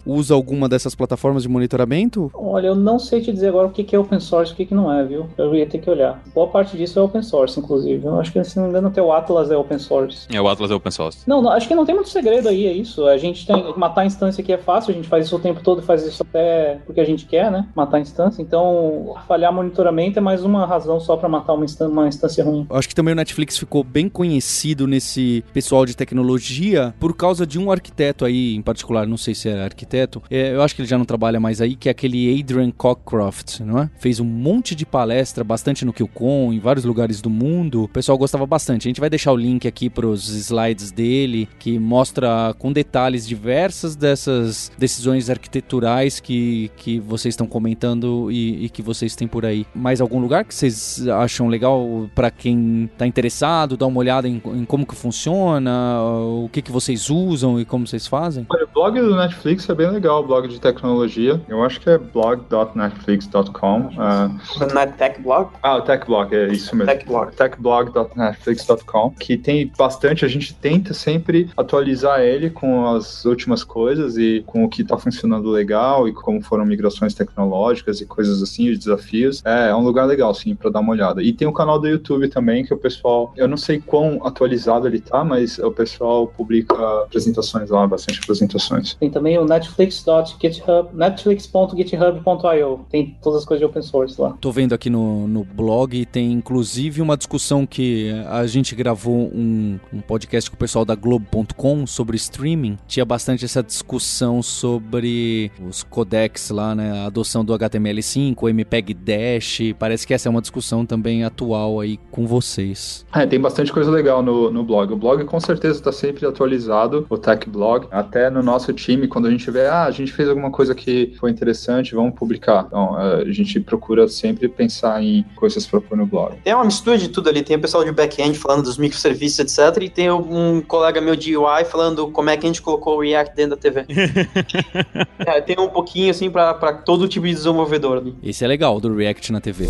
[0.05, 2.31] Usa alguma dessas plataformas de monitoramento?
[2.33, 4.73] Olha, eu não sei te dizer agora o que é open source e o que
[4.73, 5.27] não é, viu?
[5.37, 6.21] Eu ia ter que olhar.
[6.33, 8.05] Boa parte disso é open source, inclusive.
[8.05, 10.27] Eu acho que, se não me engano, até o Atlas é open source.
[10.31, 11.19] É, o Atlas é open source.
[11.27, 13.05] Não, não, acho que não tem muito segredo aí, é isso.
[13.05, 13.57] A gente tem.
[13.77, 16.05] Matar a instância aqui é fácil, a gente faz isso o tempo todo e faz
[16.05, 17.67] isso até porque a gente quer, né?
[17.75, 18.41] Matar a instância.
[18.41, 22.65] Então, falhar monitoramento é mais uma razão só para matar uma, instância, uma instância ruim.
[22.69, 27.59] Acho que também o Netflix ficou bem conhecido nesse pessoal de tecnologia por causa de
[27.59, 30.89] um arquiteto aí, em particular, não sei se é arquiteto, é, eu acho que ele
[30.89, 33.89] já não trabalha mais aí, que é aquele Adrian Cockcroft, não é?
[33.99, 37.83] Fez um monte de palestra, bastante no QCon, em vários lugares do mundo.
[37.83, 38.87] O pessoal gostava bastante.
[38.87, 43.27] A gente vai deixar o link aqui para os slides dele, que mostra com detalhes
[43.27, 49.45] diversas dessas decisões arquiteturais que, que vocês estão comentando e, e que vocês têm por
[49.45, 49.65] aí.
[49.73, 54.41] Mais algum lugar que vocês acham legal para quem está interessado, dar uma olhada em,
[54.45, 58.45] em, como que funciona, o que que vocês usam e como vocês fazem?
[58.49, 61.41] Olha, o blog do Netflix é bem legal, o blog de tecnologia.
[61.47, 63.79] Eu acho que é blog.netflix.com.
[63.79, 64.73] Uh...
[64.73, 65.51] Não é tech blog?
[65.61, 66.91] Ah, o tech blog, é isso mesmo.
[66.91, 67.35] Techblog.
[67.35, 74.43] techblog.netflix.com, que tem bastante, a gente tenta sempre atualizar ele com as últimas coisas e
[74.45, 78.79] com o que está funcionando legal e como foram migrações tecnológicas e coisas assim, os
[78.79, 79.41] desafios.
[79.45, 81.21] É, é um lugar legal, sim, para dar uma olhada.
[81.21, 84.87] E tem o canal do YouTube também, que o pessoal, eu não sei quão atualizado
[84.87, 88.95] ele tá, mas o pessoal publica apresentações lá, bastante apresentações.
[88.95, 92.85] Tem também o netflix.github, netflix.github.io.
[92.89, 94.35] Tem todas as coisas de open source lá.
[94.39, 99.79] Tô vendo aqui no, no blog, tem inclusive uma discussão que a gente gravou um,
[99.93, 102.77] um podcast com o pessoal da Globo.com sobre streaming.
[102.87, 107.03] Tinha bastante essa discussão sobre os codecs lá, né?
[107.03, 109.59] A adoção do HTML5, o MPEG Dash.
[109.77, 113.05] Parece que essa é uma discussão também atual aí com vocês.
[113.13, 114.93] É, tem bastante coisa legal no, no blog.
[114.93, 117.87] O blog com certeza está sempre atualizado, o Tech Blog.
[117.91, 121.13] Até no nosso time, quando a gente vê, ah, a gente fez alguma coisa que
[121.19, 122.65] foi interessante, vamos publicar.
[122.67, 126.35] Então, a gente procura sempre pensar em coisas para pôr no blog.
[126.45, 127.41] É uma mistura de tudo ali.
[127.41, 129.83] Tem o pessoal de back-end falando dos microserviços, etc.
[129.83, 133.01] E tem um colega meu de UI falando como é que a gente colocou o
[133.01, 133.85] React dentro da TV.
[135.25, 138.13] é, tem um pouquinho, assim, para todo tipo de desenvolvedor.
[138.23, 139.67] Esse é legal, do React na TV.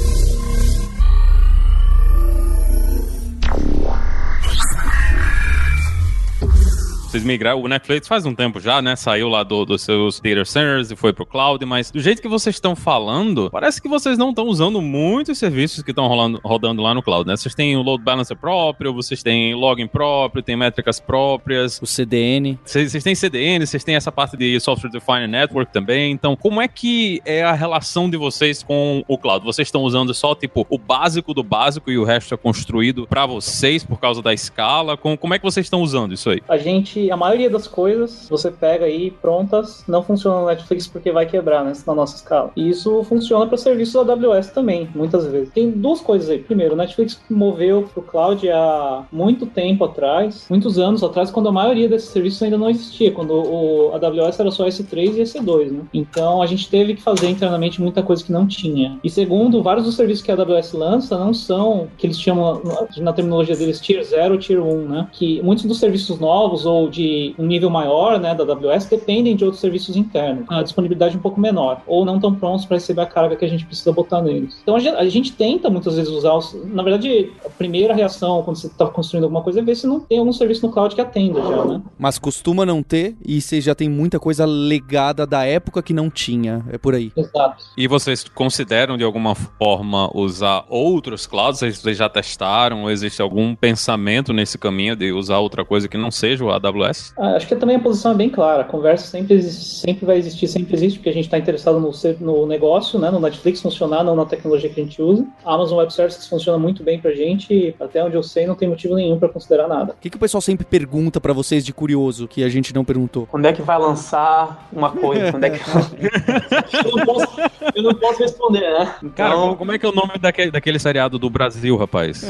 [7.08, 8.96] Vocês migraram, o Netflix faz um tempo já, né?
[8.96, 12.28] Saiu lá do, dos seus data centers e foi pro cloud, mas do jeito que
[12.28, 16.08] vocês estão falando, parece que vocês não estão usando muitos serviços que estão
[16.44, 17.36] rodando lá no cloud, né?
[17.36, 21.80] Vocês têm o load balancer próprio, vocês têm login próprio, tem métricas próprias.
[21.82, 22.60] O CDN.
[22.64, 26.12] Vocês, vocês têm CDN, vocês têm essa parte de Software Defined Network também.
[26.12, 29.46] Então, como é que é a relação de vocês com o cloud?
[29.46, 33.26] Vocês estão usando só, tipo, o básico do básico e o resto é construído para
[33.26, 34.98] vocês por causa da escala?
[34.98, 36.42] Como, como é que vocês estão usando isso aí?
[36.48, 41.12] A gente, a maioria das coisas, você pega aí prontas, não funciona no Netflix porque
[41.12, 42.52] vai quebrar, né, na nossa escala.
[42.56, 45.52] E isso funciona para serviços AWS também, muitas vezes.
[45.52, 46.40] Tem duas coisas aí.
[46.40, 51.52] Primeiro, o Netflix moveu pro cloud há muito tempo atrás, muitos anos atrás, quando a
[51.52, 55.82] maioria desses serviços ainda não existia, quando o AWS era só S3 e EC2, né?
[55.94, 59.00] Então a gente teve que fazer internamente muita coisa que não tinha.
[59.04, 62.62] E segundo, vários dos serviços que a AWS lança não são que eles chamam
[62.98, 65.08] na terminologia deles Tier 0 ou Tier 1, né?
[65.12, 69.44] Que muitos dos serviços novos ou de um nível maior, né, da AWS dependem de
[69.44, 73.06] outros serviços internos, a disponibilidade um pouco menor, ou não tão prontos para receber a
[73.06, 74.60] carga que a gente precisa botar neles.
[74.62, 78.44] Então a gente, a gente tenta muitas vezes usar os, na verdade, a primeira reação
[78.44, 80.94] quando você está construindo alguma coisa é ver se não tem algum serviço no cloud
[80.94, 81.82] que atenda já, né?
[81.98, 86.10] Mas costuma não ter e você já tem muita coisa legada da época que não
[86.10, 87.12] tinha, é por aí.
[87.16, 87.64] Exato.
[87.78, 91.60] E vocês consideram de alguma forma usar outros clouds?
[91.60, 92.84] Vocês já testaram?
[92.84, 96.77] Ou existe algum pensamento nesse caminho de usar outra coisa que não seja o AWS?
[97.18, 98.62] Ah, acho que também a posição é bem clara.
[98.62, 102.46] A conversa sempre, sempre vai existir, sempre existe, porque a gente está interessado no, no
[102.46, 105.26] negócio, né, no Netflix funcionar, não na tecnologia que a gente usa.
[105.46, 108.56] A Amazon Web Services funciona muito bem pra gente e até onde eu sei não
[108.56, 109.94] tem motivo nenhum para considerar nada.
[109.94, 112.84] O que, que o pessoal sempre pergunta para vocês de curioso que a gente não
[112.86, 113.28] perguntou?
[113.28, 115.32] Quando é que vai lançar uma coisa?
[115.32, 115.60] Quando é que...
[116.88, 117.42] eu, não posso,
[117.76, 118.96] eu, não posso, responder, né?
[119.04, 119.12] Então...
[119.12, 122.24] Cara, como é que é o nome daquele, daquele seriado do Brasil, rapaz?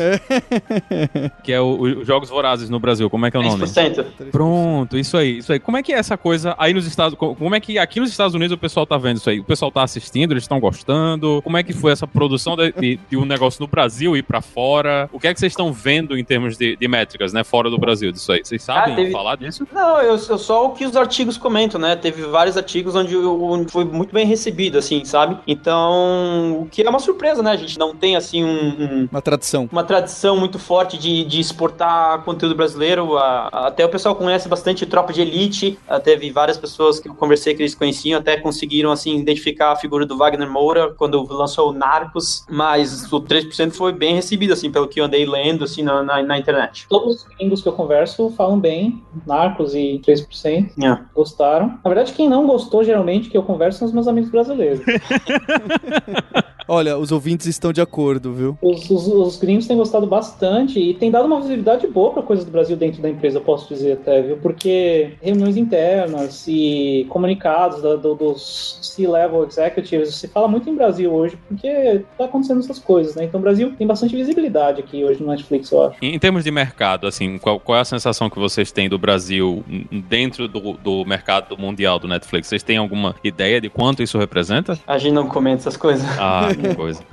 [1.43, 3.09] que é o, os Jogos Vorazes no Brasil.
[3.09, 3.63] Como é que é o nome?
[3.63, 4.05] 3%.
[4.37, 5.59] Pronto, isso aí, isso aí.
[5.59, 8.35] Como é que é essa coisa aí nos Estados Como é que aqui nos Estados
[8.35, 9.39] Unidos o pessoal tá vendo isso aí?
[9.39, 11.41] O pessoal tá assistindo, eles estão gostando?
[11.43, 14.39] Como é que foi essa produção de, de, de um negócio no Brasil e para
[14.39, 15.09] fora?
[15.11, 17.43] O que é que vocês estão vendo em termos de, de métricas, né?
[17.43, 18.45] Fora do Brasil disso aí?
[18.45, 19.11] Vocês sabem ah, teve...
[19.11, 19.67] falar disso?
[19.73, 21.95] Não, eu, eu, só o que os artigos comentam, né?
[21.95, 25.39] Teve vários artigos onde, onde foi muito bem recebido, assim, sabe?
[25.47, 27.49] Então, o que é uma surpresa, né?
[27.49, 29.67] A gente não tem, assim, um, um uma tradição.
[29.71, 33.17] Uma tradição muito forte de, de exportar conteúdo brasileiro.
[33.17, 35.79] A, a, até o pessoal conhece bastante Tropa de Elite.
[35.87, 39.75] A, teve várias pessoas que eu conversei que eles conheciam, até conseguiram, assim, identificar a
[39.77, 42.45] figura do Wagner Moura quando lançou o Narcos.
[42.49, 46.21] Mas o 3% foi bem recebido, assim, pelo que eu andei lendo, assim, na, na,
[46.21, 46.87] na internet.
[46.89, 50.71] Todos os gringos que eu converso falam bem, Narcos e 3%.
[50.77, 51.05] Yeah.
[51.15, 51.79] Gostaram.
[51.81, 54.81] Na verdade, quem não gostou, geralmente, que eu converso são os meus amigos brasileiros.
[56.67, 58.57] Olha, os ouvintes estão de acordo, viu?
[58.61, 62.43] Os, os, os gringos têm gostado bastante e tem dado uma visibilidade boa para coisas
[62.43, 64.37] do Brasil dentro da empresa, posso dizer até, viu?
[64.37, 71.13] Porque reuniões internas e comunicados da, do, dos C-level executives se fala muito em Brasil
[71.13, 73.23] hoje, porque tá acontecendo essas coisas, né?
[73.23, 75.97] Então o Brasil tem bastante visibilidade aqui hoje no Netflix, eu acho.
[76.01, 79.63] Em termos de mercado, assim, qual, qual é a sensação que vocês têm do Brasil
[80.09, 82.47] dentro do, do mercado mundial do Netflix?
[82.47, 84.77] Vocês têm alguma ideia de quanto isso representa?
[84.85, 86.05] A gente não comenta essas coisas.
[86.19, 87.03] Ah, coisa.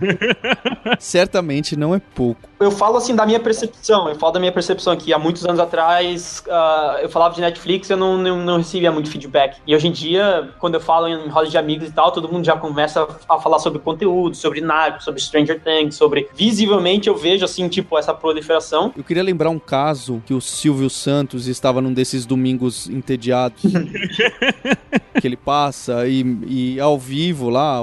[0.98, 2.40] Certamente não é pouco.
[2.60, 5.60] Eu falo assim da minha percepção, eu falo da minha percepção que há muitos anos
[5.60, 9.58] atrás uh, eu falava de Netflix eu não, não, não, recebia muito feedback.
[9.66, 12.44] E hoje em dia, quando eu falo em roda de amigos e tal, todo mundo
[12.44, 16.28] já começa a falar sobre conteúdo, sobre Narcos, sobre Stranger Things, sobre.
[16.34, 18.92] Visivelmente eu vejo assim, tipo, essa proliferação.
[18.96, 23.62] Eu queria lembrar um caso que o Silvio Santos estava num desses domingos entediados.
[25.20, 27.80] que ele passa e, e ao vivo lá,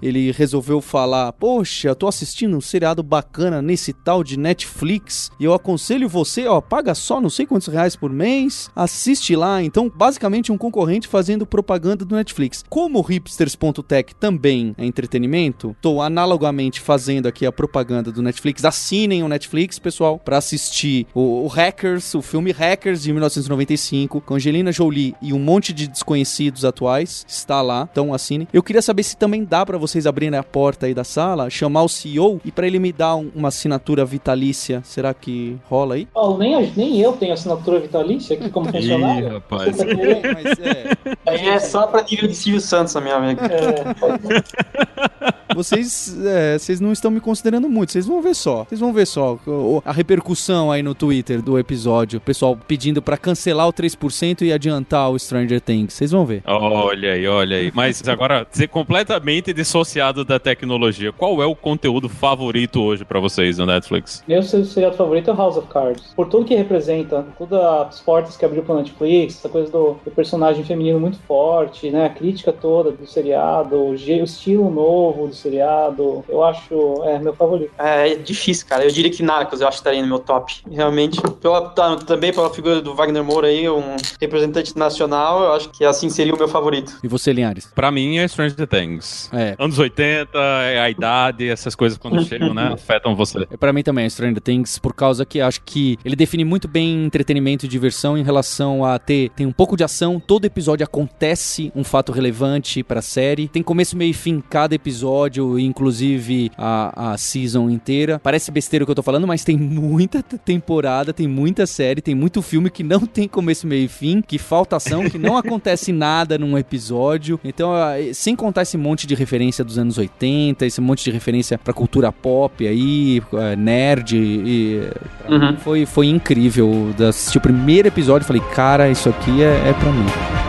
[0.00, 1.01] ele resolveu falar:
[1.32, 6.60] Poxa, tô assistindo um seriado bacana nesse tal de Netflix e eu aconselho você, ó,
[6.60, 9.62] paga só não sei quantos reais por mês, assiste lá.
[9.62, 12.64] Então, basicamente, um concorrente fazendo propaganda do Netflix.
[12.68, 18.64] Como hipsters.tech também é entretenimento, tô analogamente fazendo aqui a propaganda do Netflix.
[18.64, 24.34] Assinem o Netflix, pessoal, para assistir o, o Hackers, o filme Hackers de 1995, com
[24.34, 28.48] Angelina Jolie e um monte de desconhecidos atuais está lá, então assine.
[28.52, 31.82] Eu queria saber se também dá para vocês abrirem a porta aí da sala, chamar
[31.82, 34.80] o CEO e para ele me dar um, uma assinatura vitalícia.
[34.84, 36.08] Será que rola aí?
[36.14, 39.28] Oh, nem, nem eu tenho assinatura vitalícia aqui como funcionário.
[39.28, 39.76] Ih, rapaz.
[39.76, 40.96] Tá Mas é.
[41.26, 43.42] Aí é só para nível de Silvio Santos, a minha amiga.
[43.46, 47.92] É, vocês, é, vocês não estão me considerando muito.
[47.92, 48.64] Vocês vão ver só.
[48.64, 49.38] Vocês vão ver só
[49.84, 52.18] a repercussão aí no Twitter do episódio.
[52.18, 55.94] O pessoal pedindo para cancelar o 3% e adiantar o Stranger Things.
[55.94, 56.42] Vocês vão ver.
[56.46, 57.72] Olha aí, olha aí.
[57.74, 63.58] Mas agora, ser completamente dissociado da tecnologia, qual é o conteúdo favorito hoje para vocês
[63.58, 64.22] no Netflix?
[64.26, 66.12] Meu seriado favorito é House of Cards.
[66.14, 70.10] Por tudo que representa, todas as portas que abriu pro Netflix, essa coisa do, do
[70.10, 72.06] personagem feminino muito forte, né?
[72.06, 76.24] A crítica toda do seriado, o, o estilo novo do seriado.
[76.28, 77.72] Eu acho, é meu favorito.
[77.78, 78.84] É, é difícil, cara.
[78.84, 80.62] Eu diria que Narcos eu acho que estaria no meu top.
[80.70, 85.70] Realmente, pela, tá, também pela figura do Wagner Moura aí, um representante nacional, eu acho
[85.70, 86.98] que assim seria o meu favorito.
[87.02, 87.66] E você, Linhares?
[87.74, 89.30] Pra mim é Stranger Things.
[89.32, 89.54] É.
[89.58, 93.46] Anos 80, é a idade, essas coisas quando chegam, né, afetam você.
[93.50, 96.68] É, pra mim também é Stranger Things, por causa que acho que ele define muito
[96.68, 100.84] bem entretenimento e diversão em relação a ter tem um pouco de ação, todo episódio
[100.84, 107.12] acontece um fato relevante pra série, tem começo, meio e fim cada episódio, inclusive a,
[107.12, 108.18] a season inteira.
[108.18, 112.14] Parece besteira o que eu tô falando, mas tem muita temporada, tem muita série, tem
[112.14, 115.92] muito filme que não tem começo, meio e fim, que falta ação, que não acontece
[115.92, 117.38] nada num episódio.
[117.44, 117.72] Então,
[118.12, 122.12] sem contar esse monte de referência dos anos 80, esse monte de referência pra cultura
[122.12, 124.82] pop aí, é, nerd, e,
[125.28, 125.56] uhum.
[125.58, 126.90] foi, foi incrível.
[127.08, 130.41] Assistir o primeiro episódio e falei, cara, isso aqui é, é pra mim.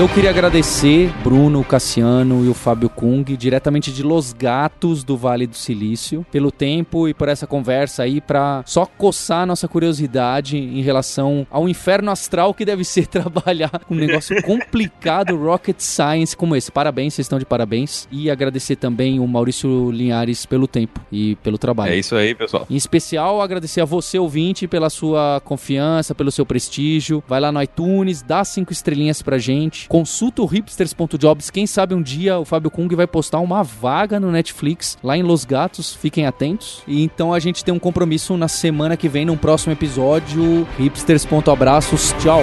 [0.00, 5.46] Eu queria agradecer Bruno, Cassiano e o Fábio Kung, diretamente de Los Gatos do Vale
[5.46, 10.80] do Silício, pelo tempo e por essa conversa aí para só coçar nossa curiosidade em
[10.80, 16.72] relação ao inferno astral que deve ser trabalhar um negócio complicado, rocket science como esse.
[16.72, 18.08] Parabéns, vocês estão de parabéns.
[18.10, 21.92] E agradecer também o Maurício Linhares pelo tempo e pelo trabalho.
[21.92, 22.66] É isso aí, pessoal.
[22.70, 27.22] Em especial, agradecer a você, ouvinte, pela sua confiança, pelo seu prestígio.
[27.28, 31.50] Vai lá no iTunes, dá cinco estrelinhas pra gente Consulta o hipsters.jobs.
[31.50, 35.24] Quem sabe um dia o Fábio Kung vai postar uma vaga no Netflix lá em
[35.24, 35.92] Los Gatos.
[35.96, 36.80] Fiquem atentos.
[36.86, 40.64] E então a gente tem um compromisso na semana que vem, num próximo episódio.
[40.78, 42.14] Hipsters.abraços.
[42.20, 42.42] Tchau.